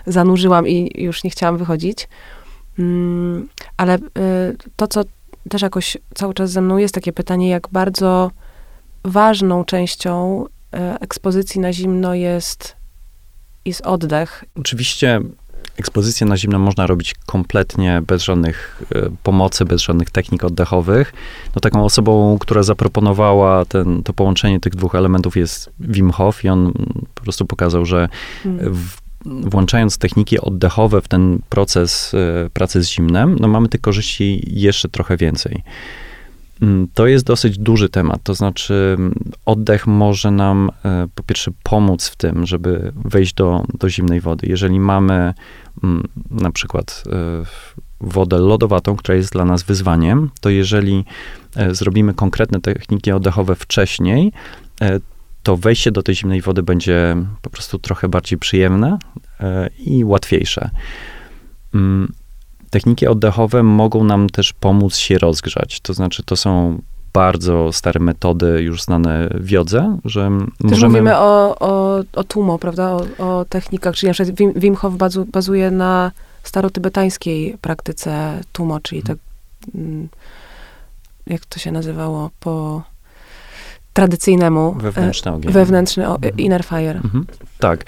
[0.07, 2.09] zanurzyłam i już nie chciałam wychodzić.
[2.79, 3.99] Mm, ale e,
[4.77, 5.03] to, co
[5.49, 8.31] też jakoś cały czas ze mną jest takie pytanie, jak bardzo
[9.05, 12.77] ważną częścią e, ekspozycji na zimno jest,
[13.65, 14.45] jest oddech.
[14.61, 15.21] Oczywiście
[15.77, 21.13] ekspozycję na zimno można robić kompletnie bez żadnych e, pomocy, bez żadnych technik oddechowych.
[21.55, 26.49] No taką osobą, która zaproponowała ten, to połączenie tych dwóch elementów jest Wim Hof i
[26.49, 26.73] on
[27.15, 28.09] po prostu pokazał, że
[28.43, 28.75] hmm.
[28.75, 34.43] w, włączając techniki oddechowe w ten proces e, pracy z zimnem, no mamy tych korzyści
[34.47, 35.63] jeszcze trochę więcej.
[36.63, 39.15] Mm, to jest dosyć duży temat, to znaczy mm,
[39.47, 44.47] oddech może nam e, po pierwsze pomóc w tym, żeby wejść do, do zimnej wody.
[44.47, 45.35] Jeżeli mamy
[45.85, 47.45] mm, na przykład e,
[48.01, 51.05] wodę lodowatą, która jest dla nas wyzwaniem, to jeżeli
[51.57, 54.33] e, zrobimy konkretne techniki oddechowe wcześniej,
[55.43, 58.99] to wejście do tej zimnej wody będzie po prostu trochę bardziej przyjemne
[59.79, 60.71] i łatwiejsze.
[62.73, 65.81] Techniki oddechowe mogą nam też pomóc się rozgrzać.
[65.81, 66.83] To znaczy, to są
[67.13, 70.89] bardzo stare metody, już znane w jodze, że też możemy...
[70.89, 72.93] mówimy o, o, o tumo, prawda?
[72.93, 74.95] O, o technikach, czyli na przykład Wim, Wim Hof
[75.27, 79.19] bazuje na starotybetańskiej praktyce tumo, czyli tak,
[79.75, 80.09] mm,
[81.27, 82.83] jak to się nazywało, po
[83.93, 84.75] tradycyjnnemu.
[84.75, 85.53] Wewnętrzny ogień.
[85.53, 86.37] Wewnętrzny, o, mhm.
[86.39, 87.01] inner fire.
[87.05, 87.27] Mhm.
[87.59, 87.85] Tak.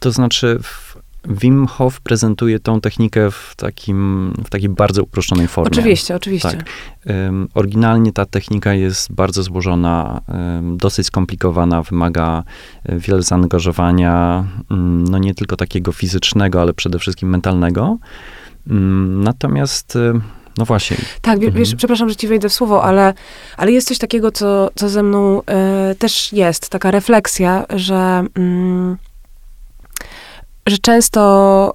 [0.00, 0.85] To znaczy, w
[1.28, 5.70] Wim Hof prezentuje tą technikę w, takim, w takiej bardzo uproszczonej formie.
[5.70, 6.50] Oczywiście, oczywiście.
[6.50, 6.66] Tak.
[7.06, 12.44] Um, oryginalnie ta technika jest bardzo złożona, um, dosyć skomplikowana, wymaga
[12.84, 17.98] e, wiele zaangażowania, um, no nie tylko takiego fizycznego, ale przede wszystkim mentalnego.
[19.24, 20.20] natomiast e,
[20.58, 20.96] no właśnie.
[21.20, 21.52] Tak, mhm.
[21.52, 23.14] wiesz, przepraszam, że ci wejdę w słowo, ale,
[23.56, 25.42] ale jest coś takiego, co, co ze mną
[25.90, 28.96] y, też jest, taka refleksja, że mm,
[30.66, 31.74] że często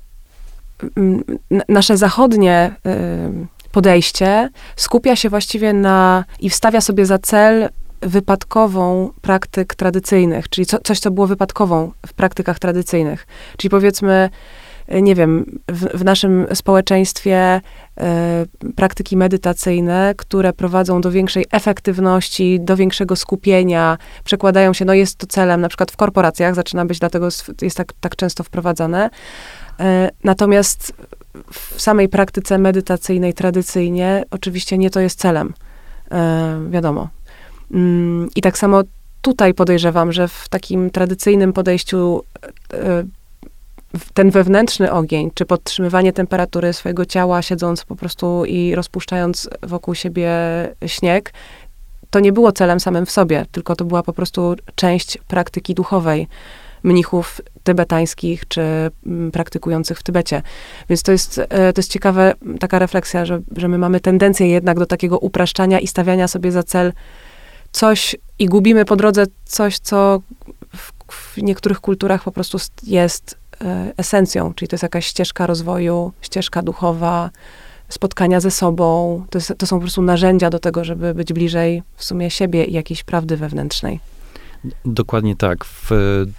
[0.97, 1.23] mm,
[1.69, 2.75] nasze zachodnie
[3.71, 7.69] podejście skupia się właściwie na i wstawia sobie za cel
[8.01, 13.27] wypadkową praktyk tradycyjnych, czyli co, coś, co było wypadkową w praktykach tradycyjnych.
[13.57, 14.29] Czyli powiedzmy,
[14.99, 17.61] nie wiem, w, w naszym społeczeństwie
[18.67, 25.17] y, praktyki medytacyjne, które prowadzą do większej efektywności, do większego skupienia, przekładają się, no jest
[25.17, 27.27] to celem, na przykład w korporacjach zaczyna być, dlatego
[27.61, 29.09] jest tak, tak często wprowadzane.
[29.09, 29.83] Y,
[30.23, 30.93] natomiast
[31.51, 37.09] w samej praktyce medytacyjnej tradycyjnie oczywiście nie to jest celem, y, wiadomo.
[37.73, 38.81] Mm, I tak samo
[39.21, 42.23] tutaj podejrzewam, że w takim tradycyjnym podejściu
[44.13, 50.29] ten wewnętrzny ogień, czy podtrzymywanie temperatury swojego ciała, siedząc po prostu i rozpuszczając wokół siebie
[50.85, 51.33] śnieg,
[52.09, 56.27] to nie było celem samym w sobie, tylko to była po prostu część praktyki duchowej
[56.83, 58.61] mnichów tybetańskich, czy
[59.05, 60.41] mm, praktykujących w Tybecie.
[60.89, 64.79] Więc to jest, e, to jest ciekawe, taka refleksja, że, że my mamy tendencję jednak
[64.79, 66.93] do takiego upraszczania i stawiania sobie za cel
[67.71, 70.21] coś i gubimy po drodze coś, co
[70.75, 73.40] w, w niektórych kulturach po prostu jest
[73.97, 77.29] esencją, czyli to jest jakaś ścieżka rozwoju, ścieżka duchowa,
[77.89, 79.23] spotkania ze sobą.
[79.29, 82.65] To, jest, to są po prostu narzędzia do tego, żeby być bliżej w sumie siebie
[82.65, 83.99] i jakiejś prawdy wewnętrznej.
[84.85, 85.65] Dokładnie tak.
[85.65, 85.89] W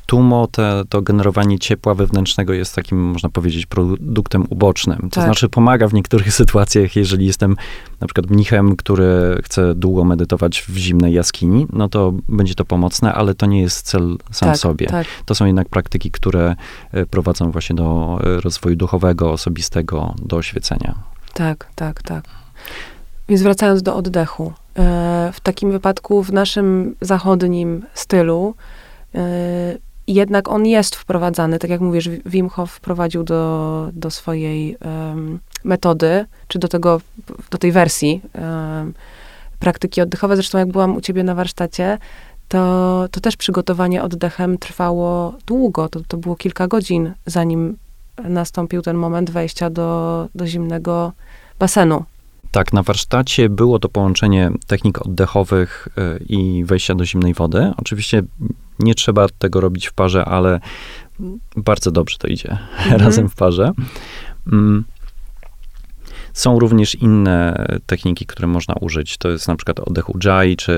[0.06, 4.98] Tumo te, to generowanie ciepła wewnętrznego jest takim, można powiedzieć, produktem ubocznym.
[4.98, 5.24] To tak.
[5.24, 7.56] znaczy pomaga w niektórych sytuacjach, jeżeli jestem
[8.00, 13.14] na przykład mnichem, który chce długo medytować w zimnej jaskini, no to będzie to pomocne,
[13.14, 14.86] ale to nie jest cel sam tak, sobie.
[14.86, 15.06] Tak.
[15.24, 16.56] To są jednak praktyki, które
[16.92, 20.94] e, prowadzą właśnie do e, rozwoju duchowego, osobistego, do oświecenia.
[21.34, 22.24] Tak, tak, tak.
[23.28, 24.52] Więc wracając do oddechu.
[24.78, 28.54] E, w takim wypadku w naszym zachodnim stylu
[29.14, 29.22] e,
[30.06, 34.76] jednak on jest wprowadzany, tak jak mówisz, Wim Hof wprowadził do, do swojej
[35.64, 37.00] metody, czy do tego,
[37.50, 38.20] do tej wersji
[39.58, 40.36] praktyki oddechowe.
[40.36, 41.98] Zresztą jak byłam u ciebie na warsztacie,
[42.48, 45.88] to, to też przygotowanie oddechem trwało długo.
[45.88, 47.76] To, to było kilka godzin, zanim
[48.24, 51.12] nastąpił ten moment wejścia do, do zimnego
[51.58, 52.04] basenu.
[52.52, 57.72] Tak, na warsztacie było to połączenie technik oddechowych e, i wejścia do zimnej wody.
[57.76, 58.22] Oczywiście
[58.78, 60.60] nie trzeba tego robić w parze, ale
[61.56, 63.00] bardzo dobrze to idzie mhm.
[63.00, 63.72] razem w parze.
[64.52, 64.84] Mm.
[66.32, 69.18] Są również inne techniki, które można użyć.
[69.18, 70.74] To jest na przykład oddech Ujjayi, czy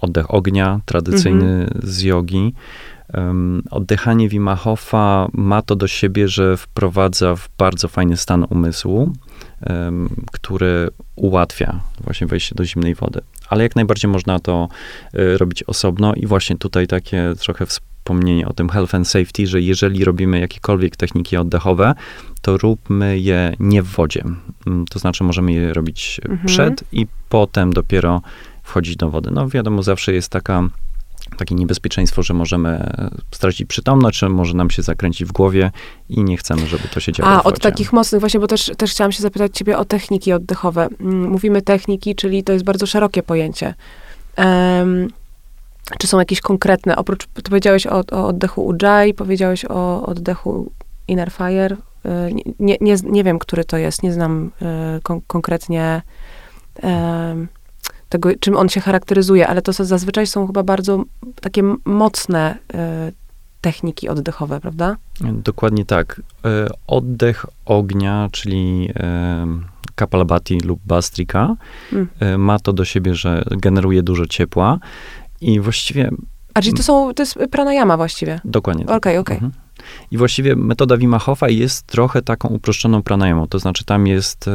[0.00, 1.80] oddech ognia, tradycyjny mhm.
[1.82, 2.54] z jogi.
[3.14, 9.12] Um, oddychanie Wim Hofa ma to do siebie, że wprowadza w bardzo fajny stan umysłu
[10.32, 13.20] który ułatwia właśnie wejście do zimnej wody.
[13.48, 14.68] Ale jak najbardziej można to
[15.14, 19.60] y, robić osobno i właśnie tutaj takie trochę wspomnienie o tym health and safety, że
[19.60, 21.94] jeżeli robimy jakiekolwiek techniki oddechowe,
[22.40, 24.24] to róbmy je nie w wodzie.
[24.66, 26.46] Mm, to znaczy możemy je robić mhm.
[26.46, 28.22] przed i potem dopiero
[28.62, 29.30] wchodzić do wody.
[29.30, 30.68] No wiadomo, zawsze jest taka
[31.36, 32.92] takie niebezpieczeństwo, że możemy
[33.30, 35.70] stracić przytomność, czy może nam się zakręcić w głowie
[36.08, 37.30] i nie chcemy, żeby to się działo.
[37.30, 40.88] A, od takich mocnych, właśnie, bo też, też chciałam się zapytać ciebie o techniki oddechowe.
[41.00, 43.74] Mm, mówimy techniki, czyli to jest bardzo szerokie pojęcie.
[44.38, 45.08] Um,
[45.98, 50.72] czy są jakieś konkretne, oprócz, to powiedziałeś o, o oddechu Ujjayi, powiedziałeś o oddechu
[51.08, 51.72] Inner Fire.
[51.72, 51.78] Y,
[52.58, 54.50] nie, nie, nie wiem, który to jest, nie znam
[54.96, 56.02] y, kon konkretnie
[56.82, 57.48] um,
[58.12, 61.04] tego, czym on się charakteryzuje, ale to zazwyczaj są chyba bardzo
[61.40, 62.58] takie mocne
[63.08, 63.12] y,
[63.60, 64.96] techniki oddechowe, prawda?
[65.20, 66.20] Dokładnie tak.
[66.20, 71.56] Y, oddech ognia, czyli y, kapalabhati lub bastrika,
[71.92, 72.40] mm.
[72.40, 74.78] ma to do siebie, że generuje dużo ciepła
[75.40, 76.10] i właściwie...
[76.54, 78.40] A czyli to są, to jest pranayama właściwie?
[78.44, 78.96] Dokładnie tak.
[78.96, 79.36] Okej, okay, okej.
[79.36, 79.48] Okay.
[79.48, 79.62] Mhm.
[80.10, 84.50] I właściwie metoda Wima Hofa jest trochę taką uproszczoną pranayamą, to znaczy tam jest e,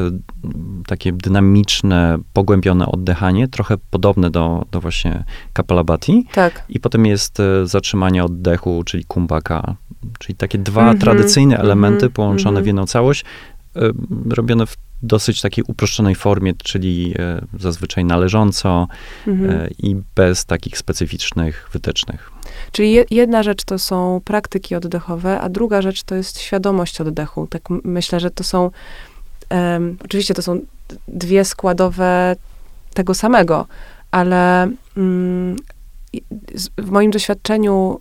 [0.87, 6.25] takie dynamiczne, pogłębione oddychanie, trochę podobne do, do właśnie Kapalabhati.
[6.33, 6.63] Tak.
[6.69, 9.75] I potem jest e, zatrzymanie oddechu, czyli kumbhaka,
[10.19, 12.63] czyli takie dwa mm -hmm, tradycyjne mhm, elementy mm -hmm, połączone mm -hmm.
[12.63, 13.25] w jedną całość,
[13.75, 13.81] e,
[14.29, 17.15] robione w dosyć takiej uproszczonej formie, czyli
[17.59, 18.87] zazwyczaj należąco
[19.27, 19.69] mhm.
[19.77, 22.31] i bez takich specyficznych wytycznych.
[22.71, 27.47] Czyli jedna rzecz to są praktyki oddechowe, a druga rzecz to jest świadomość oddechu.
[27.47, 28.71] Tak myślę, że to są,
[29.49, 30.59] um, oczywiście to są
[31.07, 32.35] dwie składowe
[32.93, 33.67] tego samego,
[34.11, 35.55] ale um,
[36.77, 37.99] w moim doświadczeniu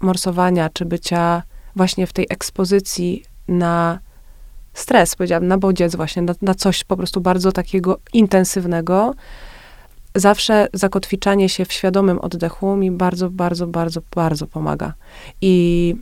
[0.00, 1.42] morsowania, czy bycia
[1.76, 3.98] właśnie w tej ekspozycji na
[4.78, 9.14] stres, powiedziałabym, na bodziec właśnie, na, na coś po prostu bardzo takiego intensywnego,
[10.14, 14.92] zawsze zakotwiczanie się w świadomym oddechu mi bardzo, bardzo, bardzo, bardzo pomaga.
[15.40, 15.94] I,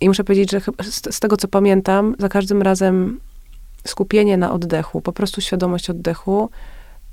[0.00, 3.20] i muszę powiedzieć, że z, z tego, co pamiętam, za każdym razem
[3.86, 6.50] skupienie na oddechu, po prostu świadomość oddechu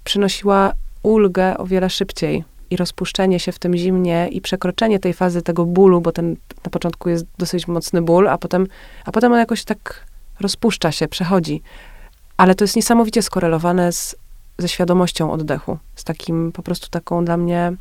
[0.04, 5.42] przynosiła ulgę o wiele szybciej i rozpuszczenie się w tym zimnie i przekroczenie tej fazy
[5.42, 8.68] tego bólu, bo ten na początku jest dosyć mocny ból, a potem,
[9.06, 10.06] a potem on jakoś tak
[10.41, 11.62] rozpuszcza się, przechodzi.
[12.38, 14.15] Ale to jest niesamowicie skorelowane z,
[14.58, 17.73] ze świadomością oddechu, z takim po prostu taką dla mnie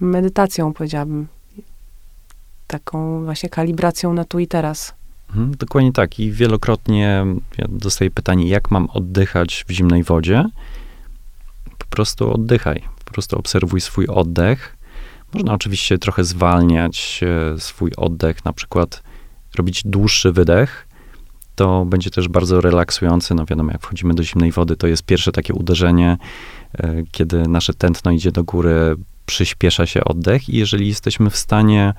[0.00, 1.26] medytacją, powiedziałabym.
[2.66, 4.94] Taką właśnie kalibracją na tu i teraz.
[5.28, 6.20] Mhm, dokładnie tak.
[6.20, 7.26] I wielokrotnie
[7.58, 10.44] ja dostaję pytanie, jak mam oddychać w zimnej wodzie?
[11.78, 12.82] Po prostu oddychaj.
[13.04, 14.76] Po prostu obserwuj swój oddech.
[15.34, 19.02] Można oczywiście trochę zwalniać e, swój oddech, na przykład
[19.56, 20.83] robić dłuższy wydech.
[21.54, 23.34] To będzie też bardzo relaksujący.
[23.34, 26.16] No wiadomo, jak wchodzimy do zimnej wody, to jest pierwsze takie uderzenie,
[26.78, 31.94] e, kiedy nasze tętno idzie do góry, przyspiesza się oddech i jeżeli jesteśmy w stanie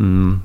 [0.00, 0.40] mm,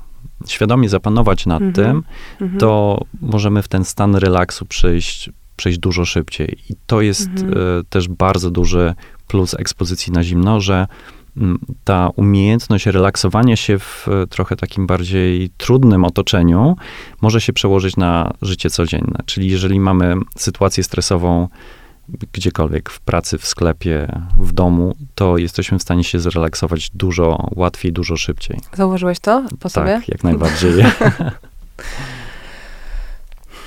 [0.47, 1.73] świadomie zapanować nad Mhm.
[1.73, 2.03] tym,
[2.41, 2.59] Mhm.
[2.59, 6.57] to możemy w ten stan relaksu przejść, przejść dużo szybciej.
[6.69, 8.93] I to jest e, też bardzo duży
[9.27, 10.87] plus ekspozycji na zimno, że
[11.83, 16.75] ta umiejętność relaksowania się w e, trochę takim bardziej trudnym otoczeniu
[17.21, 19.19] może się przełożyć na życie codzienne.
[19.25, 21.47] Czyli jeżeli mamy sytuację stresową
[22.33, 27.93] gdziekolwiek, w pracy, w sklepie, w domu, to jesteśmy w stanie się zrelaksować dużo łatwiej,
[27.93, 28.59] dużo szybciej.
[28.73, 29.93] Zauważyłeś to po sobie?
[29.93, 30.73] Tak, jak najbardziej.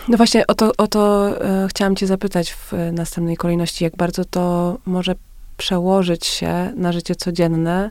[0.08, 3.96] No właśnie o to, o to e, chciałam cię zapytać w e, następnej kolejności, jak
[3.96, 5.14] bardzo to może
[5.56, 7.90] przełożyć się na życie codzienne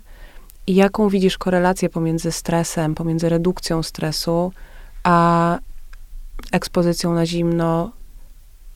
[0.67, 4.51] i jaką widzisz korelację pomiędzy stresem, pomiędzy redukcją stresu,
[5.03, 5.57] a
[6.51, 7.91] ekspozycją na zimno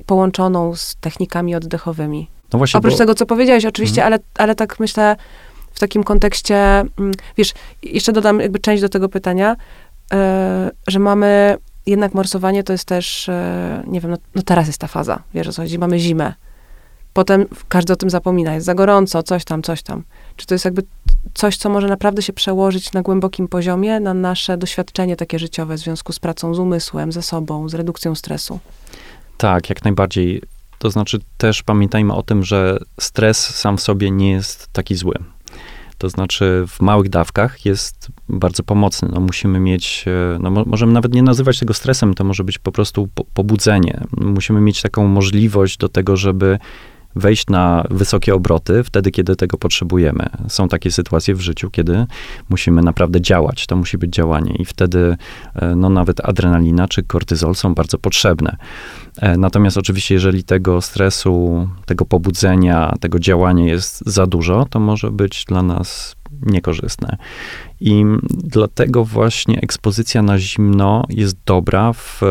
[0.06, 2.28] połączoną z technikami oddechowymi.
[2.54, 5.15] No właśnie, Oprócz bo- tego, co powiedziałeś oczywiście, ale, ale tak myślę
[5.73, 9.56] w takim kontekście, mm, wiesz, jeszcze dodam jakby część do tego pytania,
[10.13, 14.80] e, że mamy jednak morsowanie to jest też, e, nie wiem, no, no teraz jest
[14.80, 16.34] ta faza, wiesz o co chodzi, mamy zimę.
[17.18, 20.04] Potem każdy o tym zapomina, jest za gorąco, coś tam, coś tam.
[20.36, 20.84] Czy to jest jakby
[21.34, 25.80] coś, co może naprawdę się przełożyć na głębokim poziomie na nasze doświadczenie takie życiowe w
[25.80, 28.60] związku z pracą z umysłem, ze sobą, z redukcją stresu?
[29.38, 30.42] Tak, jak najbardziej.
[30.80, 35.16] To znaczy też pamiętajmy o tym, że stres sam w sobie nie jest taki zły.
[35.98, 39.10] To znaczy w małych dawkach jest bardzo pomocny.
[39.14, 42.60] No, musimy mieć, e, no, mo- możemy nawet nie nazywać tego stresem, to może być
[42.60, 44.04] po prostu po, pobudzenie.
[44.18, 46.60] Musimy mieć taką możliwość do tego, żeby
[47.18, 50.30] wejść na wysokie obroty wtedy, kiedy tego potrzebujemy.
[50.48, 52.06] Są takie sytuacje w życiu, kiedy
[52.50, 53.68] musimy naprawdę działać.
[53.68, 55.18] To musi być działanie i wtedy
[55.56, 58.58] e, no, nawet adrenalina czy kortyzol są bardzo potrzebne.
[59.22, 65.12] E, Natomiast oczywiście, jeżeli tego stresu, tego pobudzenia, tego działania jest za dużo, to może
[65.12, 67.18] być dla nas niekorzystne.
[67.82, 72.22] I dlatego właśnie ekspozycja na zimno jest dobra w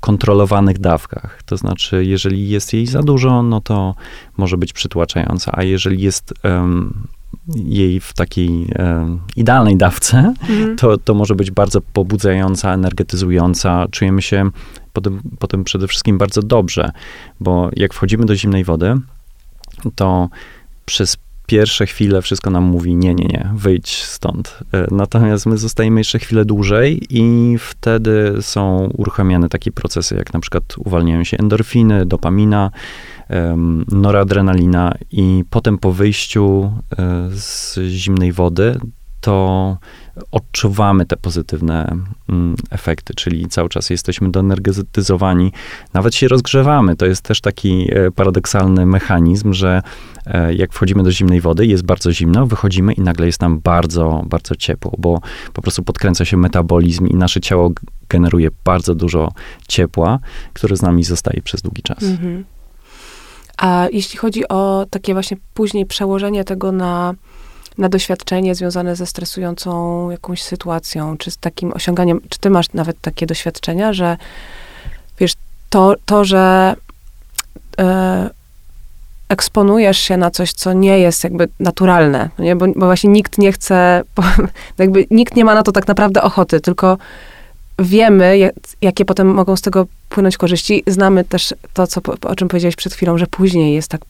[0.00, 1.42] kontrolowanych dawkach.
[1.42, 3.94] To znaczy, jeżeli jest jej za dużo, no to
[4.36, 6.94] może być przytłaczająca, a jeżeli jest em,
[7.54, 8.66] jej w takiej
[9.36, 10.34] idealnej dawce,
[10.78, 13.86] to, to może być bardzo pobudzająca, energetyzująca.
[13.90, 14.50] Czujemy się
[14.92, 16.90] potem, potem przede wszystkim bardzo dobrze,
[17.40, 18.94] bo jak wchodzimy do zimnej wody,
[19.94, 20.28] to
[20.84, 21.16] przez
[21.52, 24.58] pierwsze chwile wszystko nam mówi nie, nie, nie, wyjdź stąd.
[24.74, 30.40] E, Natomiast my zostajemy jeszcze chwilę dłużej i wtedy są uruchamiane takie procesy, jak na
[30.40, 32.70] przykład uwalniają się endorfiny, dopamina,
[33.88, 38.78] noradrenalina i potem po wyjściu e, z zimnej wody
[39.22, 39.76] to
[40.30, 41.96] odczuwamy te pozytywne
[42.28, 45.52] mm, efekty, czyli cały czas jesteśmy doenergetyzowani,
[45.94, 46.96] nawet się rozgrzewamy.
[46.96, 49.82] To jest też taki e, paradoksalny mechanizm, że
[50.26, 54.22] e, jak wchodzimy do zimnej wody, jest bardzo zimno, wychodzimy i nagle jest nam bardzo,
[54.26, 55.20] bardzo ciepło, bo
[55.52, 57.70] po prostu podkręca się metabolizm i nasze ciało
[58.08, 59.32] generuje bardzo dużo
[59.68, 60.18] ciepła,
[60.52, 62.02] które z nami zostaje przez długi czas.
[62.02, 62.44] Mhm.
[63.56, 67.14] A jeśli chodzi o takie właśnie później przełożenie tego na,
[67.78, 73.00] na doświadczenie związane ze stresującą jakąś sytuacją, czy z takim osiąganiem, czy ty masz nawet
[73.00, 74.16] takie doświadczenia, że
[75.18, 75.34] wiesz,
[75.70, 76.74] to, to że
[77.78, 78.30] e,
[79.28, 82.56] eksponujesz się na coś, co nie jest jakby naturalne, nie?
[82.56, 84.22] Bo, bo właśnie nikt nie chce, bo,
[84.78, 86.98] jakby nikt nie ma na to tak naprawdę ochoty, tylko
[87.78, 90.82] wiemy, jak, jakie potem mogą z tego płynąć korzyści.
[90.86, 94.00] Znamy też to, co, o czym powiedziałeś przed chwilą, że później jest tak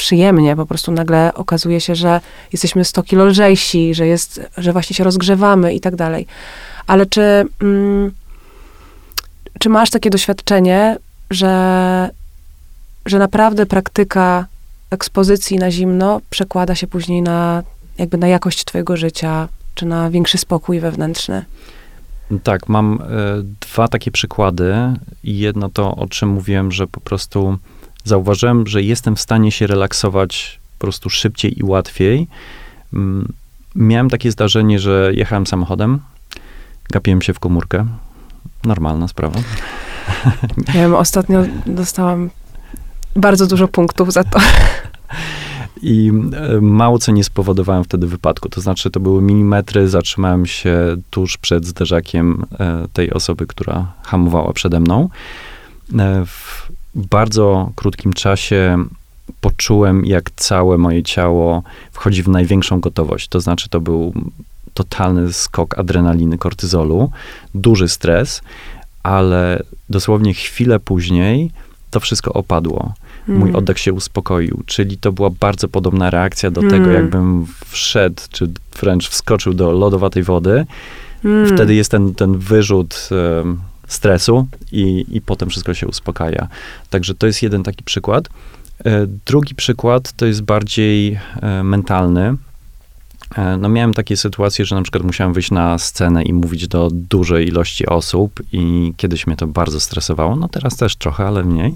[0.00, 2.20] przyjemnie, po prostu nagle okazuje się, że
[2.52, 6.26] jesteśmy 100 kilo lżejsi, że jest, że właśnie się rozgrzewamy i tak dalej.
[6.86, 8.10] Ale czy, mm,
[9.58, 10.96] czy masz takie doświadczenie,
[11.30, 12.10] że,
[13.06, 14.46] że naprawdę praktyka
[14.90, 17.62] ekspozycji na zimno przekłada się później na
[17.98, 21.44] jakby na jakość twojego życia, czy na większy spokój wewnętrzny?
[22.42, 23.06] Tak, mam e,
[23.60, 24.74] dwa takie przykłady.
[25.24, 27.58] Jedno to, o czym mówiłem, że po prostu
[28.04, 32.28] zauważyłem, że jestem w stanie się relaksować po prostu szybciej i łatwiej
[32.92, 33.32] Mm,
[33.74, 35.98] miałem takie zdarzenie, że jechałem samochodem,
[36.92, 37.86] gapiłem się w komórkę.
[38.64, 39.40] Normalna sprawa.
[40.66, 42.30] Ja wiem, ostatnio dostałam
[43.16, 44.40] bardzo dużo punktów za to.
[45.82, 48.48] I e, mało co nie spowodowałem wtedy wypadku.
[48.48, 54.52] To znaczy, to były milimetry, zatrzymałem się tuż przed zderzakiem e, tej osoby, która hamowała
[54.52, 55.08] przede mną.
[55.98, 58.84] E, w bardzo krótkim czasie
[59.40, 61.62] poczułem, jak całe moje ciało
[61.92, 63.28] wchodzi w największą gotowość.
[63.28, 64.12] To znaczy, to był
[64.74, 67.10] totalny skok adrenaliny, kortyzolu,
[67.54, 68.42] duży stres,
[69.02, 71.50] ale dosłownie chwilę później
[71.90, 72.94] to wszystko opadło.
[73.28, 73.56] Mój Mm.
[73.56, 76.92] oddech się uspokoił, czyli to była bardzo podobna reakcja do tego, Mm.
[76.94, 80.66] jakbym wszedł, czy wręcz wskoczył do lodowatej wody.
[81.24, 81.46] Mm.
[81.54, 83.08] Wtedy jest ten, ten wyrzut
[83.40, 83.60] em,
[83.92, 86.48] stresu i, i potem wszystko się uspokaja.
[86.90, 88.28] Także to jest jeden taki przykład.
[88.84, 92.34] E, drugi przykład to jest bardziej e, mentalny.
[93.36, 96.88] E, No miałem takie sytuacje, że na przykład musiałem wyjść na scenę i mówić do
[96.92, 101.74] dużej ilości osób i kiedyś mnie to bardzo stresowało, no teraz też trochę, ale mniej.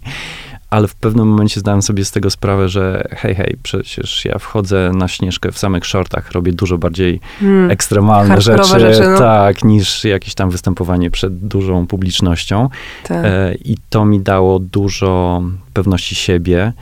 [0.71, 4.91] Ale w pewnym momencie zdałem sobie z tego sprawę, że hej, hej, przecież ja wchodzę
[4.95, 7.71] na Śnieżkę w samych shortach, robię dużo bardziej Mm.
[7.71, 9.19] ekstremalne rzeczy, rzeczy, no.
[9.19, 12.69] tak, niż jakieś tam występowanie przed dużą publicznością.
[13.05, 13.25] Tak.
[13.25, 15.43] E, I to mi dało dużo
[15.73, 16.73] pewności siebie.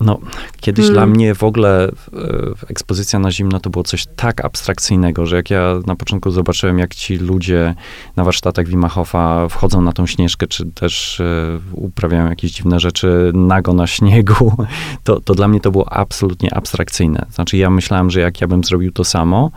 [0.00, 0.18] No,
[0.60, 0.94] kiedyś Mm.
[0.94, 1.90] dla mnie w ogóle e,
[2.68, 6.94] ekspozycja na zimno to było coś tak abstrakcyjnego, że jak ja na początku zobaczyłem, jak
[6.94, 7.74] ci ludzie
[8.16, 11.24] na warsztatach Wimachoffa wchodzą na tą śnieżkę, czy też e,
[11.72, 14.52] uprawiają jakieś dziwne rzeczy nago na śniegu,
[15.04, 17.26] to, to dla mnie to było absolutnie abstrakcyjne.
[17.32, 19.50] Znaczy ja myślałem, że jak ja bym zrobił to samo,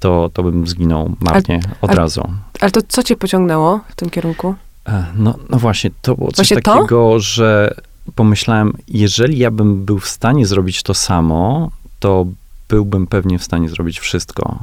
[0.00, 2.22] to, to bym zginął marnie od ale- razu.
[2.60, 4.54] Ale to co cię pociągnęło w tym kierunku?
[4.88, 6.74] E, No, no właśnie, to było coś Właśnie to?
[6.74, 7.74] takiego, że
[8.14, 12.26] pomyślałem, jeżeli ja bym był w stanie zrobić to samo, to
[12.68, 14.58] byłbym pewnie w stanie zrobić wszystko.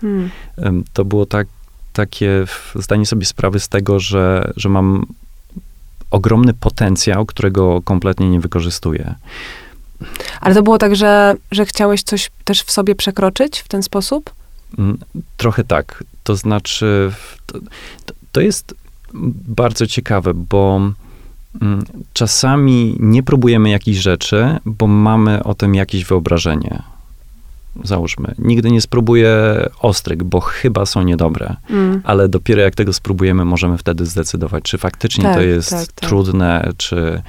[0.00, 0.30] Hmm.
[0.92, 1.46] To było tak,
[1.92, 2.44] takie
[2.74, 5.06] zdanie sobie sprawy z tego, że, że mam
[6.10, 9.14] ogromny potencjał, którego kompletnie nie wykorzystuję.
[10.40, 14.30] Ale to było tak, że, że chciałeś coś też w sobie przekroczyć w ten sposób?
[14.78, 14.98] Mm,
[15.36, 16.04] Trochę tak.
[16.24, 17.12] To znaczy,
[17.46, 17.58] to,
[18.32, 18.74] to- jest
[19.48, 20.80] bardzo ciekawe, bo
[22.12, 26.82] czasami nie próbujemy jakichś rzeczy, bo mamy o tym jakieś wyobrażenie.
[27.84, 29.34] Załóżmy, nigdy nie spróbuję
[29.80, 32.00] ostryg, bo chyba są niedobre, Mm.
[32.04, 36.08] ale dopiero jak tego spróbujemy, możemy wtedy zdecydować, czy faktycznie Tak, to jest tak, tak.
[36.10, 37.22] trudne, czy,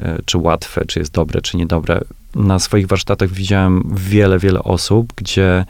[0.00, 2.00] e, czy łatwe, czy jest dobre, czy niedobre.
[2.34, 5.64] Na swoich warsztatach widziałem wiele, wiele osób, gdzie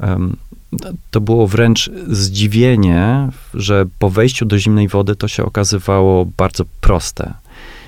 [0.00, 0.36] em,
[1.10, 7.34] to było wręcz zdziwienie, że po wejściu do zimnej wody to się okazywało bardzo proste.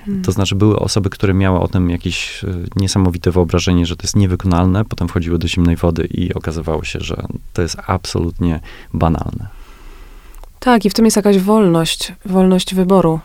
[0.08, 0.22] Mm.
[0.22, 4.16] To znaczy były osoby, które miały o tym jakieś e, niesamowite wyobrażenie, że to jest
[4.16, 7.22] niewykonalne, potem wchodziły do zimnej wody i okazywało się, że
[7.52, 8.60] to jest absolutnie
[8.94, 9.46] banalne.
[10.60, 13.20] Tak, i w tym jest jakaś wolność, wolność wyboru.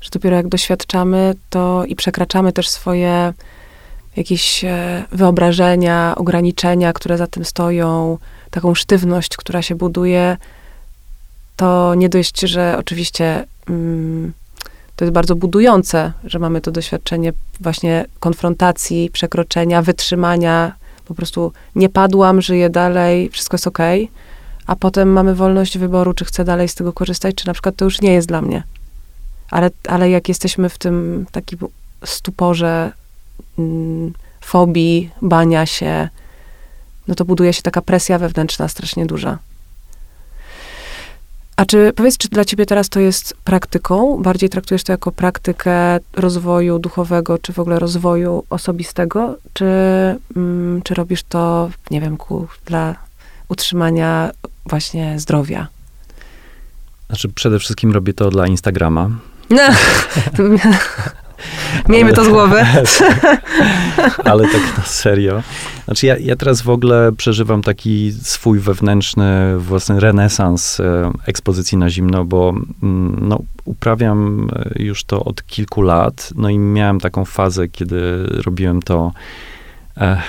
[0.00, 3.32] Że dopiero jak doświadczamy to i przekraczamy też swoje
[4.16, 8.18] jakieś e, wyobrażenia, ograniczenia, które za tym stoją,
[8.56, 10.36] taką sztywność, która się buduje,
[11.56, 14.32] to nie dość, że oczywiście mm,
[14.96, 20.72] to jest bardzo budujące, że mamy to doświadczenie właśnie konfrontacji, przekroczenia, wytrzymania.
[21.04, 24.10] Po prostu nie padłam, żyję dalej, wszystko jest okej
[24.66, 27.84] a potem mamy wolność wyboru, czy chcę dalej z tego korzystać, czy na przykład to
[27.84, 28.62] już nie jest dla mnie.
[29.50, 31.58] Ale, ale jak jesteśmy w tym takim
[32.04, 32.92] stuporze
[33.58, 36.08] mm, fobii, bania się,
[37.08, 39.38] no to buduje się taka presja wewnętrzna strasznie duża.
[41.56, 44.22] A czy powiedz, czy dla ciebie teraz to jest praktyką?
[44.22, 49.38] Bardziej traktujesz to jako praktykę rozwoju duchowego, czy w ogóle rozwoju osobistego?
[49.52, 49.64] Czy,
[50.36, 52.94] mm, czy robisz to, nie wiem, ku, dla
[53.48, 54.30] utrzymania
[54.66, 55.68] właśnie zdrowia?
[57.06, 59.10] Znaczy, przede wszystkim robię to dla Instagrama.
[59.50, 59.62] No.
[61.88, 62.66] Miejmy to z głowy.
[64.24, 65.42] Ale tak na serio.
[65.84, 71.90] Znaczy, ja, ja teraz w ogóle przeżywam taki swój wewnętrzny, własny renesans e, ekspozycji na
[71.90, 76.32] zimno, bo mm, no, uprawiam e, już to od kilku lat.
[76.36, 79.12] No i miałem taką fazę, kiedy robiłem to
[79.96, 80.22] e,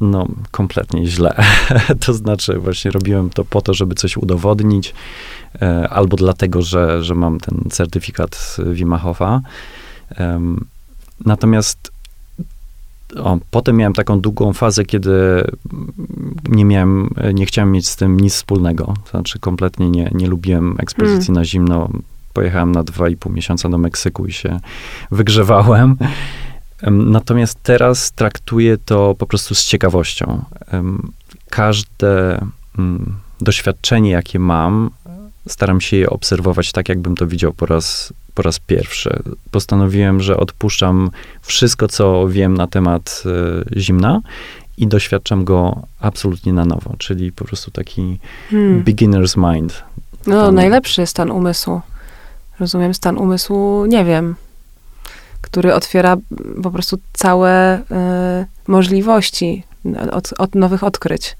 [0.00, 1.34] no, kompletnie źle.
[2.06, 4.94] to znaczy, właśnie robiłem to po to, żeby coś udowodnić,
[5.62, 9.34] e, albo dlatego, że, że mam ten certyfikat Wimachoffa.
[9.34, 9.42] Em,
[11.24, 11.92] Natomiast
[13.16, 15.44] o, potem miałem taką długą fazę, kiedy
[16.48, 18.94] nie miałem, nie chciałem mieć z tym nic wspólnego.
[19.10, 21.40] Znaczy kompletnie nie, nie lubiłem ekspozycji Mm.
[21.40, 21.88] na zimno.
[22.32, 24.60] Pojechałem na dwa i pół miesiąca do Meksyku i się
[25.10, 25.96] wygrzewałem.
[26.82, 30.44] Em, Natomiast teraz traktuję to po prostu z ciekawością.
[31.50, 32.40] Każde
[32.78, 34.90] mm, doświadczenie, jakie mam,
[35.48, 39.22] staram się je obserwować tak, jakbym to widział po raz, po raz pierwszy.
[39.50, 41.10] Postanowiłem, że odpuszczam
[41.42, 43.22] wszystko, co wiem na temat
[43.76, 44.20] y, zimna
[44.78, 48.18] i doświadczam go absolutnie na nowo, czyli po prostu taki
[48.50, 48.84] hmm.
[48.84, 49.82] beginner's mind.
[50.26, 50.54] No, Tam...
[50.54, 51.80] najlepszy stan umysłu.
[52.60, 54.34] Rozumiem, stan umysłu, nie wiem,
[55.40, 56.16] który otwiera
[56.62, 57.82] po prostu całe y,
[58.66, 59.62] możliwości
[60.12, 61.36] od, od nowych odkryć.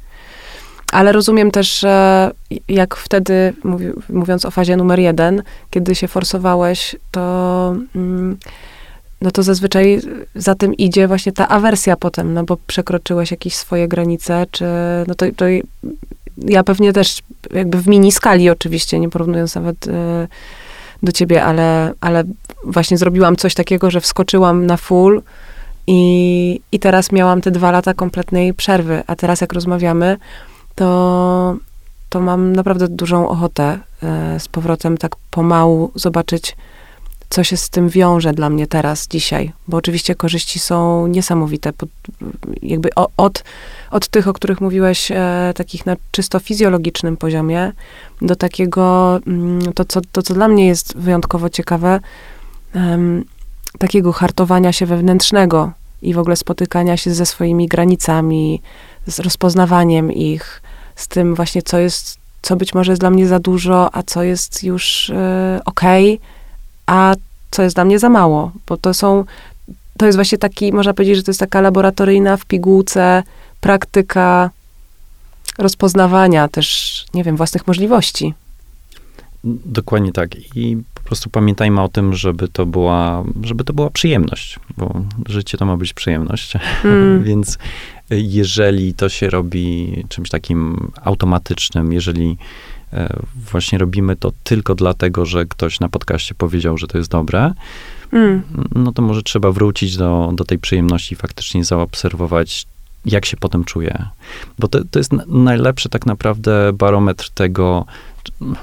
[0.95, 2.31] Ale rozumiem też, że
[2.69, 8.37] jak wtedy, mówi, mówiąc o fazie numer jeden, kiedy się forsowałeś, to, mm,
[9.21, 10.01] no to zazwyczaj
[10.35, 14.65] za tym idzie właśnie ta awersja potem, no bo przekroczyłeś jakieś swoje granice, czy
[15.07, 15.45] no to, to
[16.39, 17.19] ja pewnie też
[17.53, 19.91] jakby w mini skali oczywiście, nie porównując nawet y,
[21.03, 22.25] do ciebie, ale, ale
[22.65, 25.23] właśnie zrobiłam coś takiego, że wskoczyłam na full
[25.87, 30.17] i, i teraz miałam te dwa lata kompletnej przerwy, a teraz jak rozmawiamy,
[30.75, 31.57] to,
[32.09, 36.57] to mam naprawdę dużą ochotę e, z powrotem tak pomału zobaczyć,
[37.31, 39.53] co się z tym wiąże dla mnie teraz, dzisiaj.
[39.69, 41.73] Bo oczywiście korzyści są niesamowite.
[42.63, 43.45] jakby od,
[43.91, 47.73] od tych, o których mówiłeś, e, takich na czysto fizjologicznym poziomie,
[48.23, 52.01] do takiego, mm, to co, to co dla mnie jest wyjątkowo ciekawe,
[53.79, 55.73] takiego hartowania się wewnętrznego
[56.03, 58.63] i w ogóle spotykania się ze swoimi granicami,
[59.07, 60.63] z rozpoznawaniem ich,
[60.97, 64.23] z tym właśnie, co jest, co być może jest dla mnie za dużo, a co
[64.23, 65.15] jest już y,
[65.65, 66.27] okej, okay,
[66.87, 67.15] a
[67.51, 69.25] co jest dla mnie za mało, bo to są,
[69.97, 73.23] to jest właśnie taki, można powiedzieć, że to jest taka laboratoryjna w pigułce
[73.61, 74.51] praktyka
[75.59, 78.35] rozpoznawania też, nie wiem, własnych możliwości.
[79.45, 80.57] Dokładnie tak.
[80.57, 85.59] I po prostu pamiętajmy o tym, żeby to była, żeby to była przyjemność, bo życie
[85.59, 86.53] to ma być przyjemność.
[86.85, 87.25] Mm.
[87.25, 87.59] Więc
[88.11, 92.37] jeżeli to się robi czymś takim automatycznym, jeżeli
[92.93, 93.17] e,
[93.51, 97.53] właśnie robimy to tylko dlatego, że ktoś na podcaście powiedział, że to jest dobre,
[98.13, 98.43] mm.
[98.75, 102.67] no to może trzeba wrócić do, do tej przyjemności i faktycznie zaobserwować,
[103.05, 104.07] jak się potem czuję.
[104.59, 107.87] Bo to, to jest najlepszy tak naprawdę barometr tego,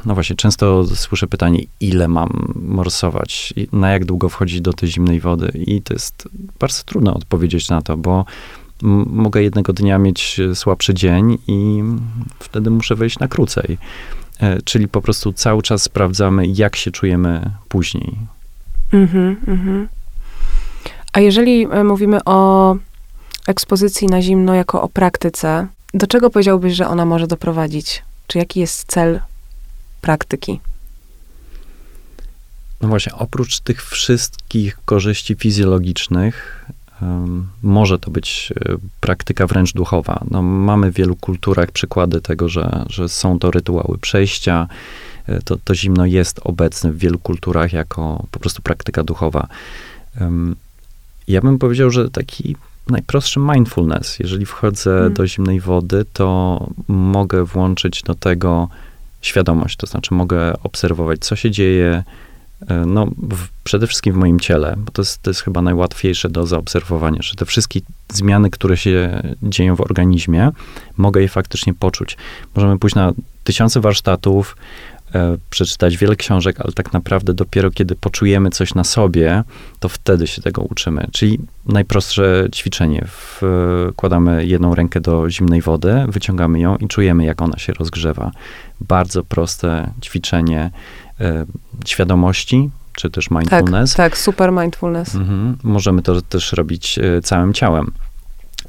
[0.05, 5.19] no właśnie, często słyszę pytanie, ile mam morsować, na jak długo wchodzić do tej zimnej
[5.19, 5.51] wody.
[5.67, 6.29] I to jest
[6.59, 8.25] bardzo trudno odpowiedzieć na to, bo
[9.05, 11.83] mogę jednego dnia mieć słabszy dzień i
[12.39, 13.77] wtedy muszę wejść na krócej.
[14.39, 18.17] E, czyli po prostu cały czas sprawdzamy, jak się czujemy później.
[18.93, 19.87] Mhm, mhm.
[21.13, 22.75] A jeżeli e, mówimy o
[23.47, 28.03] ekspozycji na zimno jako o praktyce, do czego powiedziałbyś, że ona może doprowadzić?
[28.27, 29.19] Czy jaki jest cel
[30.01, 30.59] praktyki?
[32.81, 36.65] No właśnie, oprócz tych wszystkich korzyści fizjologicznych,
[37.63, 40.23] może to być e, praktyka wręcz duchowa.
[40.31, 44.67] No, mamy w wielu kulturach przykłady tego, że, że są to rytuały przejścia.
[45.27, 49.47] E, to, to zimno jest obecne w wielu kulturach jako po prostu praktyka duchowa.
[51.27, 52.55] Ja bym powiedział, że taki
[52.89, 54.19] najprostszy mindfulness.
[54.19, 55.13] Jeżeli wchodzę hmm.
[55.13, 58.69] do zimnej wody, to mogę włączyć do tego
[59.21, 62.03] świadomość, to znaczy mogę obserwować, co się dzieje,
[62.85, 66.47] no, w, przede wszystkim w moim ciele, bo to jest, to jest chyba najłatwiejsze do
[66.47, 70.49] zaobserwowania, że te wszystkie zmiany, które się dzieją w organizmie,
[70.97, 72.17] mogę je faktycznie poczuć.
[72.55, 74.57] Możemy pójść na tysiące warsztatów,
[75.15, 79.43] e, przeczytać wiele książek, ale tak naprawdę dopiero kiedy poczujemy coś na sobie,
[79.79, 81.07] to wtedy się tego uczymy.
[81.11, 83.07] Czyli najprostsze ćwiczenie.
[83.07, 88.31] Wkładamy jedną rękę do zimnej wody, wyciągamy ją i czujemy, jak ona się rozgrzewa.
[88.81, 90.71] Bardzo proste ćwiczenie e,
[91.85, 93.93] świadomości, czy też mindfulness.
[93.93, 95.15] Tak, tak super mindfulness.
[95.15, 95.57] Mhm.
[95.63, 97.91] Możemy to też robić e, całym ciałem.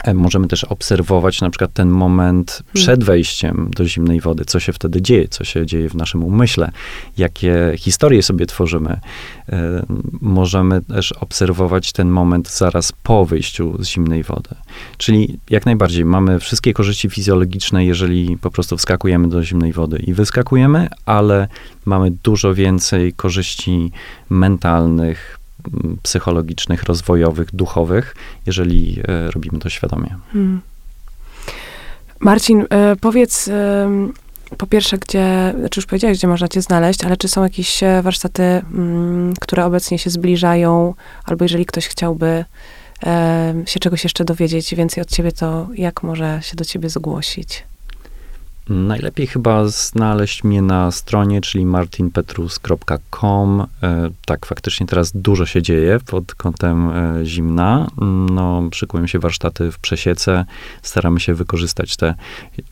[0.03, 2.72] E, możemy też obserwować na przykład ten moment hmm.
[2.74, 6.70] przed wejściem do zimnej wody, co się wtedy dzieje, co się dzieje w naszym umyśle,
[7.18, 9.00] jakie historie sobie tworzymy.
[9.48, 9.86] E,
[10.20, 14.55] możemy też obserwować ten moment zaraz po wyjściu z zimnej wody.
[14.96, 20.14] Czyli jak najbardziej mamy wszystkie korzyści fizjologiczne, jeżeli po prostu wskakujemy do zimnej wody i
[20.14, 21.48] wyskakujemy, ale
[21.84, 23.92] mamy dużo więcej korzyści
[24.30, 25.41] mentalnych,
[26.02, 28.14] psychologicznych, rozwojowych, duchowych,
[28.46, 30.16] jeżeli e, robimy to świadomie.
[30.32, 30.60] Hmm.
[32.20, 33.50] Marcin, e, powiedz
[34.58, 38.02] po pierwsze, gdzie, znaczy już powiedziałeś, gdzie można cię znaleźć, ale czy są jakieś e,
[38.02, 40.94] warsztaty, mm, które obecnie się zbliżają,
[41.24, 42.44] albo jeżeli ktoś chciałby
[43.66, 47.64] się czegoś jeszcze dowiedzieć więcej od ciebie, to jak może się do ciebie zgłosić?
[48.73, 53.66] Najlepiej chyba znaleźć mnie na stronie, czyli martinpetrus.com.
[53.83, 57.91] E, tak, faktycznie teraz dużo się dzieje pod kątem e, zimna.
[58.31, 60.45] No, szykują się warsztaty w przesiece.
[60.83, 62.14] Staramy się wykorzystać te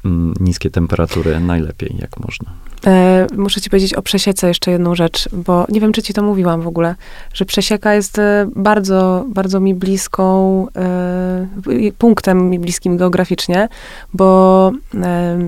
[0.04, 2.50] mm, niskie temperatury najlepiej, jak można.
[2.86, 6.22] E, muszę ci powiedzieć o przesiece jeszcze jedną rzecz, bo nie wiem, czy ci to
[6.22, 6.94] mówiłam w ogóle,
[7.34, 13.68] że przesieka jest e, bardzo, bardzo mi bliską, e, punktem mi bliskim geograficznie,
[14.14, 15.38] bo e,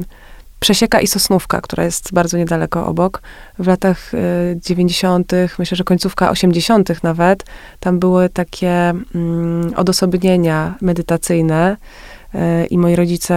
[0.63, 3.23] Przesieka i Sosnówka, która jest bardzo niedaleko obok.
[3.59, 4.13] W latach
[4.57, 7.03] 90., y, myślę, że końcówka 80.
[7.03, 7.45] nawet,
[7.81, 11.77] tam były takie mm, odosobnienia medytacyjne
[12.35, 13.35] y, i moi rodzice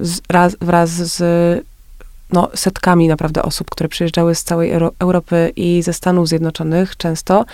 [0.00, 1.22] z, raz, wraz z
[2.32, 7.44] no, setkami naprawdę osób, które przyjeżdżały z całej Euro Europy i ze Stanów Zjednoczonych często.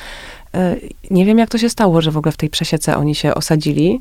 [0.54, 3.34] Y, nie wiem, jak to się stało, że w ogóle w tej przesiece oni się
[3.34, 4.00] osadzili.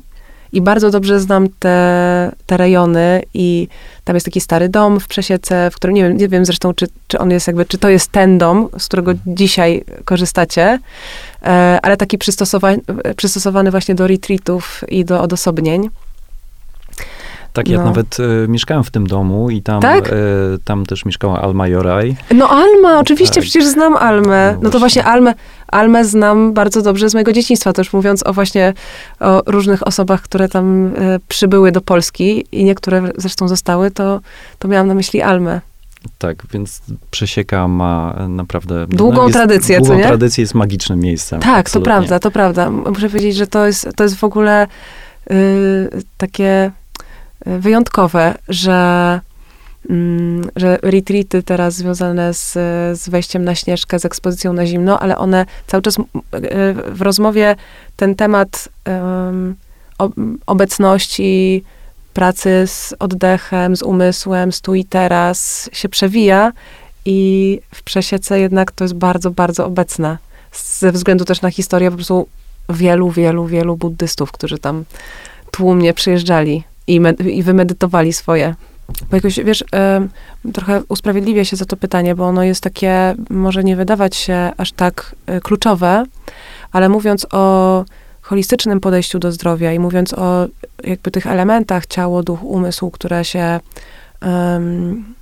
[0.52, 3.68] I bardzo dobrze znam te, te rejony i
[4.04, 6.86] tam jest taki stary dom w Przesiece, w którym nie wiem, nie wiem zresztą, czy,
[7.08, 10.78] czy on jest jakby, czy to jest ten dom, z którego dzisiaj korzystacie,
[11.42, 12.78] e, ale taki przystosowany,
[13.16, 15.90] przystosowany właśnie do retreatów i do odosobnień.
[17.58, 17.84] Tak, ja no.
[17.84, 20.08] nawet e, mieszkałem w tym domu i tam, tak?
[20.08, 20.12] e,
[20.64, 22.16] tam też mieszkała Alma Joraj.
[22.34, 23.42] No Alma, oczywiście, tak.
[23.42, 24.52] przecież znam Almę.
[24.52, 25.34] No, no to właśnie Almę,
[25.68, 28.74] Almę znam bardzo dobrze z mojego dzieciństwa, też mówiąc o właśnie
[29.20, 30.90] o różnych osobach, które tam e,
[31.28, 34.20] przybyły do Polski i niektóre zresztą zostały, to,
[34.58, 35.60] to miałam na myśli Almę.
[36.18, 38.86] Tak, więc Przesieka ma naprawdę...
[38.86, 40.02] Długą no, tradycję, długą co nie?
[40.02, 41.40] Długą tradycję, jest magicznym miejscem.
[41.40, 41.92] Tak, absolutnie.
[41.92, 42.70] to prawda, to prawda.
[42.70, 44.66] Muszę powiedzieć, że to jest, to jest w ogóle
[45.30, 46.70] y, takie
[47.46, 49.20] wyjątkowe, że,
[49.90, 52.52] mm, że retreaty teraz związane z,
[53.00, 55.96] z wejściem na śnieżkę, z ekspozycją na zimno, ale one cały czas
[56.86, 57.56] w rozmowie
[57.96, 58.68] ten temat
[60.46, 61.64] obecności,
[62.14, 66.52] pracy z oddechem, z umysłem, z tu i teraz się przewija
[67.04, 70.18] i w przesiece jednak to jest bardzo, bardzo obecne.
[70.52, 72.28] Ze względu też na historię po prostu
[72.68, 74.84] wielu, wielu, wielu buddystów, którzy tam
[75.50, 78.54] tłumnie przyjeżdżali i, i wymedytowali swoje.
[79.10, 83.64] Bo jakoś, wiesz, y, trochę usprawiedliwię się za to pytanie, bo ono jest takie, może
[83.64, 86.04] nie wydawać się aż tak y, kluczowe,
[86.72, 87.84] ale mówiąc o
[88.22, 90.46] holistycznym podejściu do zdrowia i mówiąc o
[90.84, 93.60] jakby tych elementach ciało, duch, umysł, które się
[94.22, 95.14] um,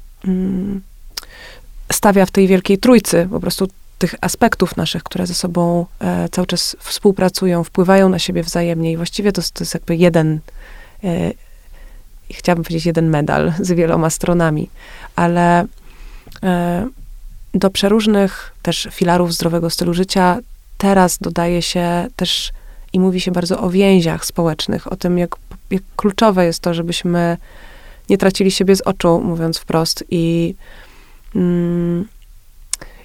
[1.93, 6.47] stawia w tej wielkiej trójcy, po prostu tych aspektów naszych, które ze sobą e, cały
[6.47, 10.41] czas współpracują, wpływają na siebie wzajemnie i właściwie to, to jest jakby jeden,
[11.05, 11.33] e,
[12.31, 14.70] chciałabym powiedzieć jeden medal z wieloma stronami,
[15.16, 15.66] ale
[16.43, 16.87] e,
[17.55, 20.39] do przeróżnych też filarów zdrowego stylu życia
[20.79, 22.53] teraz dodaje się też
[22.93, 25.37] i mówi się bardzo o więziach społecznych, o tym, jak,
[25.70, 27.37] jak kluczowe jest to, żebyśmy
[28.11, 30.55] nie tracili siebie z oczu, mówiąc wprost, i,
[31.35, 32.09] mm,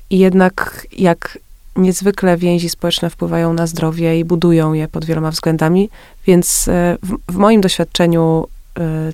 [0.09, 1.37] i jednak jak
[1.75, 5.89] niezwykle więzi społeczne wpływają na zdrowie i budują je pod wieloma względami,
[6.25, 8.47] więc e, w, w moim doświadczeniu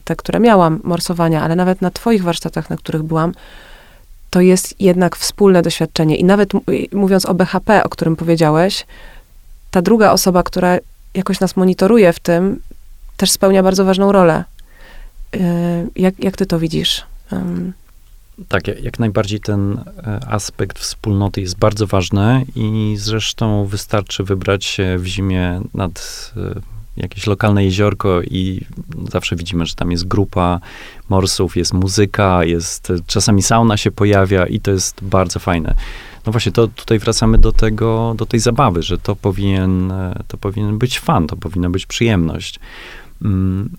[0.04, 3.34] te, które miałam, morsowania, ale nawet na twoich warsztatach, na których byłam,
[4.30, 6.16] to jest jednak wspólne doświadczenie.
[6.16, 6.50] I nawet
[6.94, 8.86] mówiąc o BHP, o którym powiedziałeś,
[9.72, 10.78] ta druga osoba, która
[11.14, 12.60] jakoś nas monitoruje w tym,
[13.18, 14.44] też spełnia bardzo ważną rolę.
[15.36, 15.40] Y,
[15.96, 17.06] jak, jak ty to widzisz?
[18.48, 24.98] Tak, jak najbardziej ten e, aspekt wspólnoty jest bardzo ważny i zresztą wystarczy wybrać się
[24.98, 28.62] w zimie nad e, jakieś lokalne jeziorko i
[29.12, 30.60] zawsze widzimy, że tam jest grupa
[31.10, 35.76] morsów, jest muzyka, jest, czasami sauna się pojawia i to jest bardzo fajne.
[36.26, 39.94] No właśnie, to tutaj wracamy do tego, do tej zabawy, że to powinien,
[40.28, 42.60] to powinien być fan, to powinna być przyjemność.
[43.26, 43.70] Mm,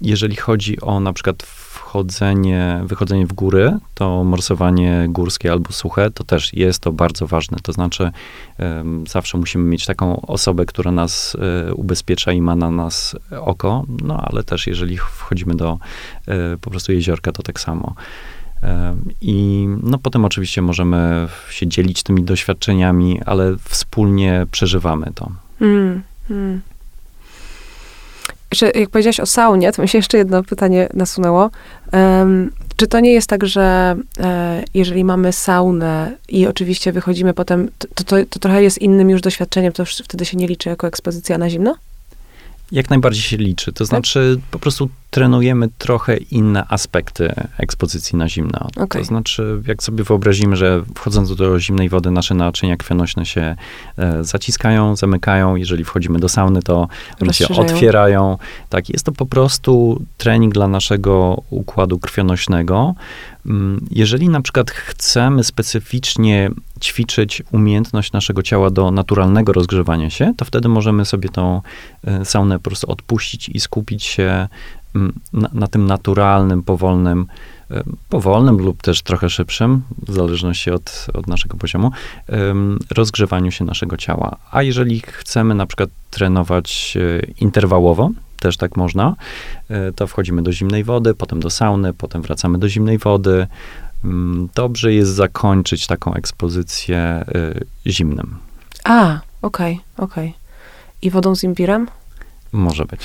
[0.00, 1.42] jeżeli chodzi o na przykład
[1.88, 7.58] wchodzenie, wychodzenie w góry, to morsowanie górskie albo suche, to też jest to bardzo ważne.
[7.62, 8.10] To znaczy,
[8.58, 13.84] um, zawsze musimy mieć taką osobę, która nas um, ubezpiecza i ma na nas oko,
[14.02, 15.78] no ale też jeżeli wchodzimy do um,
[16.60, 17.94] po prostu jeziorka, to tak samo.
[19.20, 25.30] I no potem oczywiście możemy się dzielić tymi doświadczeniami, ale wspólnie przeżywamy to.
[25.60, 26.60] Mm, mm.
[28.52, 31.50] Jeszcze, jak powiedziałaś o saunie, to mi się jeszcze jedno pytanie nasunęło.
[31.92, 37.70] Um, czy to nie jest tak, że e, jeżeli mamy saunę i oczywiście wychodzimy potem,
[37.78, 40.86] to, to, to, trochę jest innym już doświadczeniem, to już wtedy się nie liczy jako
[40.86, 41.74] ekspozycja na zimno?
[42.72, 43.72] Jak najbardziej się liczy.
[43.72, 43.86] To tak?
[43.86, 48.68] znaczy, po prostu trenujemy trochę inne aspekty ekspozycji na zimno.
[48.76, 49.02] Okay.
[49.02, 53.56] To znaczy, jak sobie wyobrazimy, że wchodząc do zimnej wody nasze naczynia krwionośne się
[53.98, 55.56] e, zaciskają, zamykają.
[55.56, 56.88] Jeżeli wchodzimy do sauny, to
[57.22, 58.38] one się otwierają.
[58.68, 62.94] Tak, jest to po prostu trening dla naszego układu krwionośnego.
[63.48, 70.44] Mm, jeżeli na przykład chcemy specyficznie ćwiczyć umiejętność naszego ciała do naturalnego rozgrzewania się, to
[70.44, 71.62] wtedy możemy sobie tą
[72.04, 74.48] e, saunę po prostu odpuścić i skupić się
[74.94, 77.26] mm, na, na tym naturalnym, powolnym,
[77.70, 81.90] e, powolnym lub też trochę szybszym, w zależności od, od naszego poziomu,
[82.90, 84.36] rozgrzewaniu się naszego ciała.
[84.50, 88.10] A jeżeli chcemy na przykład trenować e, interwałowo,
[88.40, 89.16] też tak można,
[89.96, 93.46] to wchodzimy do zimnej wody, potem do sauny, potem wracamy do zimnej wody,
[94.04, 97.24] Mm, dobrze jest zakończyć taką ekspozycję
[97.86, 98.38] y, zimnym.
[98.84, 100.28] A, okej, okay, okej.
[100.28, 100.40] Okay.
[101.02, 101.88] I wodą z imbirem?
[102.52, 103.00] Może być.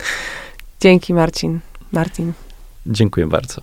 [0.80, 1.60] Dzięki, Marcin.
[1.92, 2.32] Martin.
[2.86, 3.62] Dziękuję bardzo.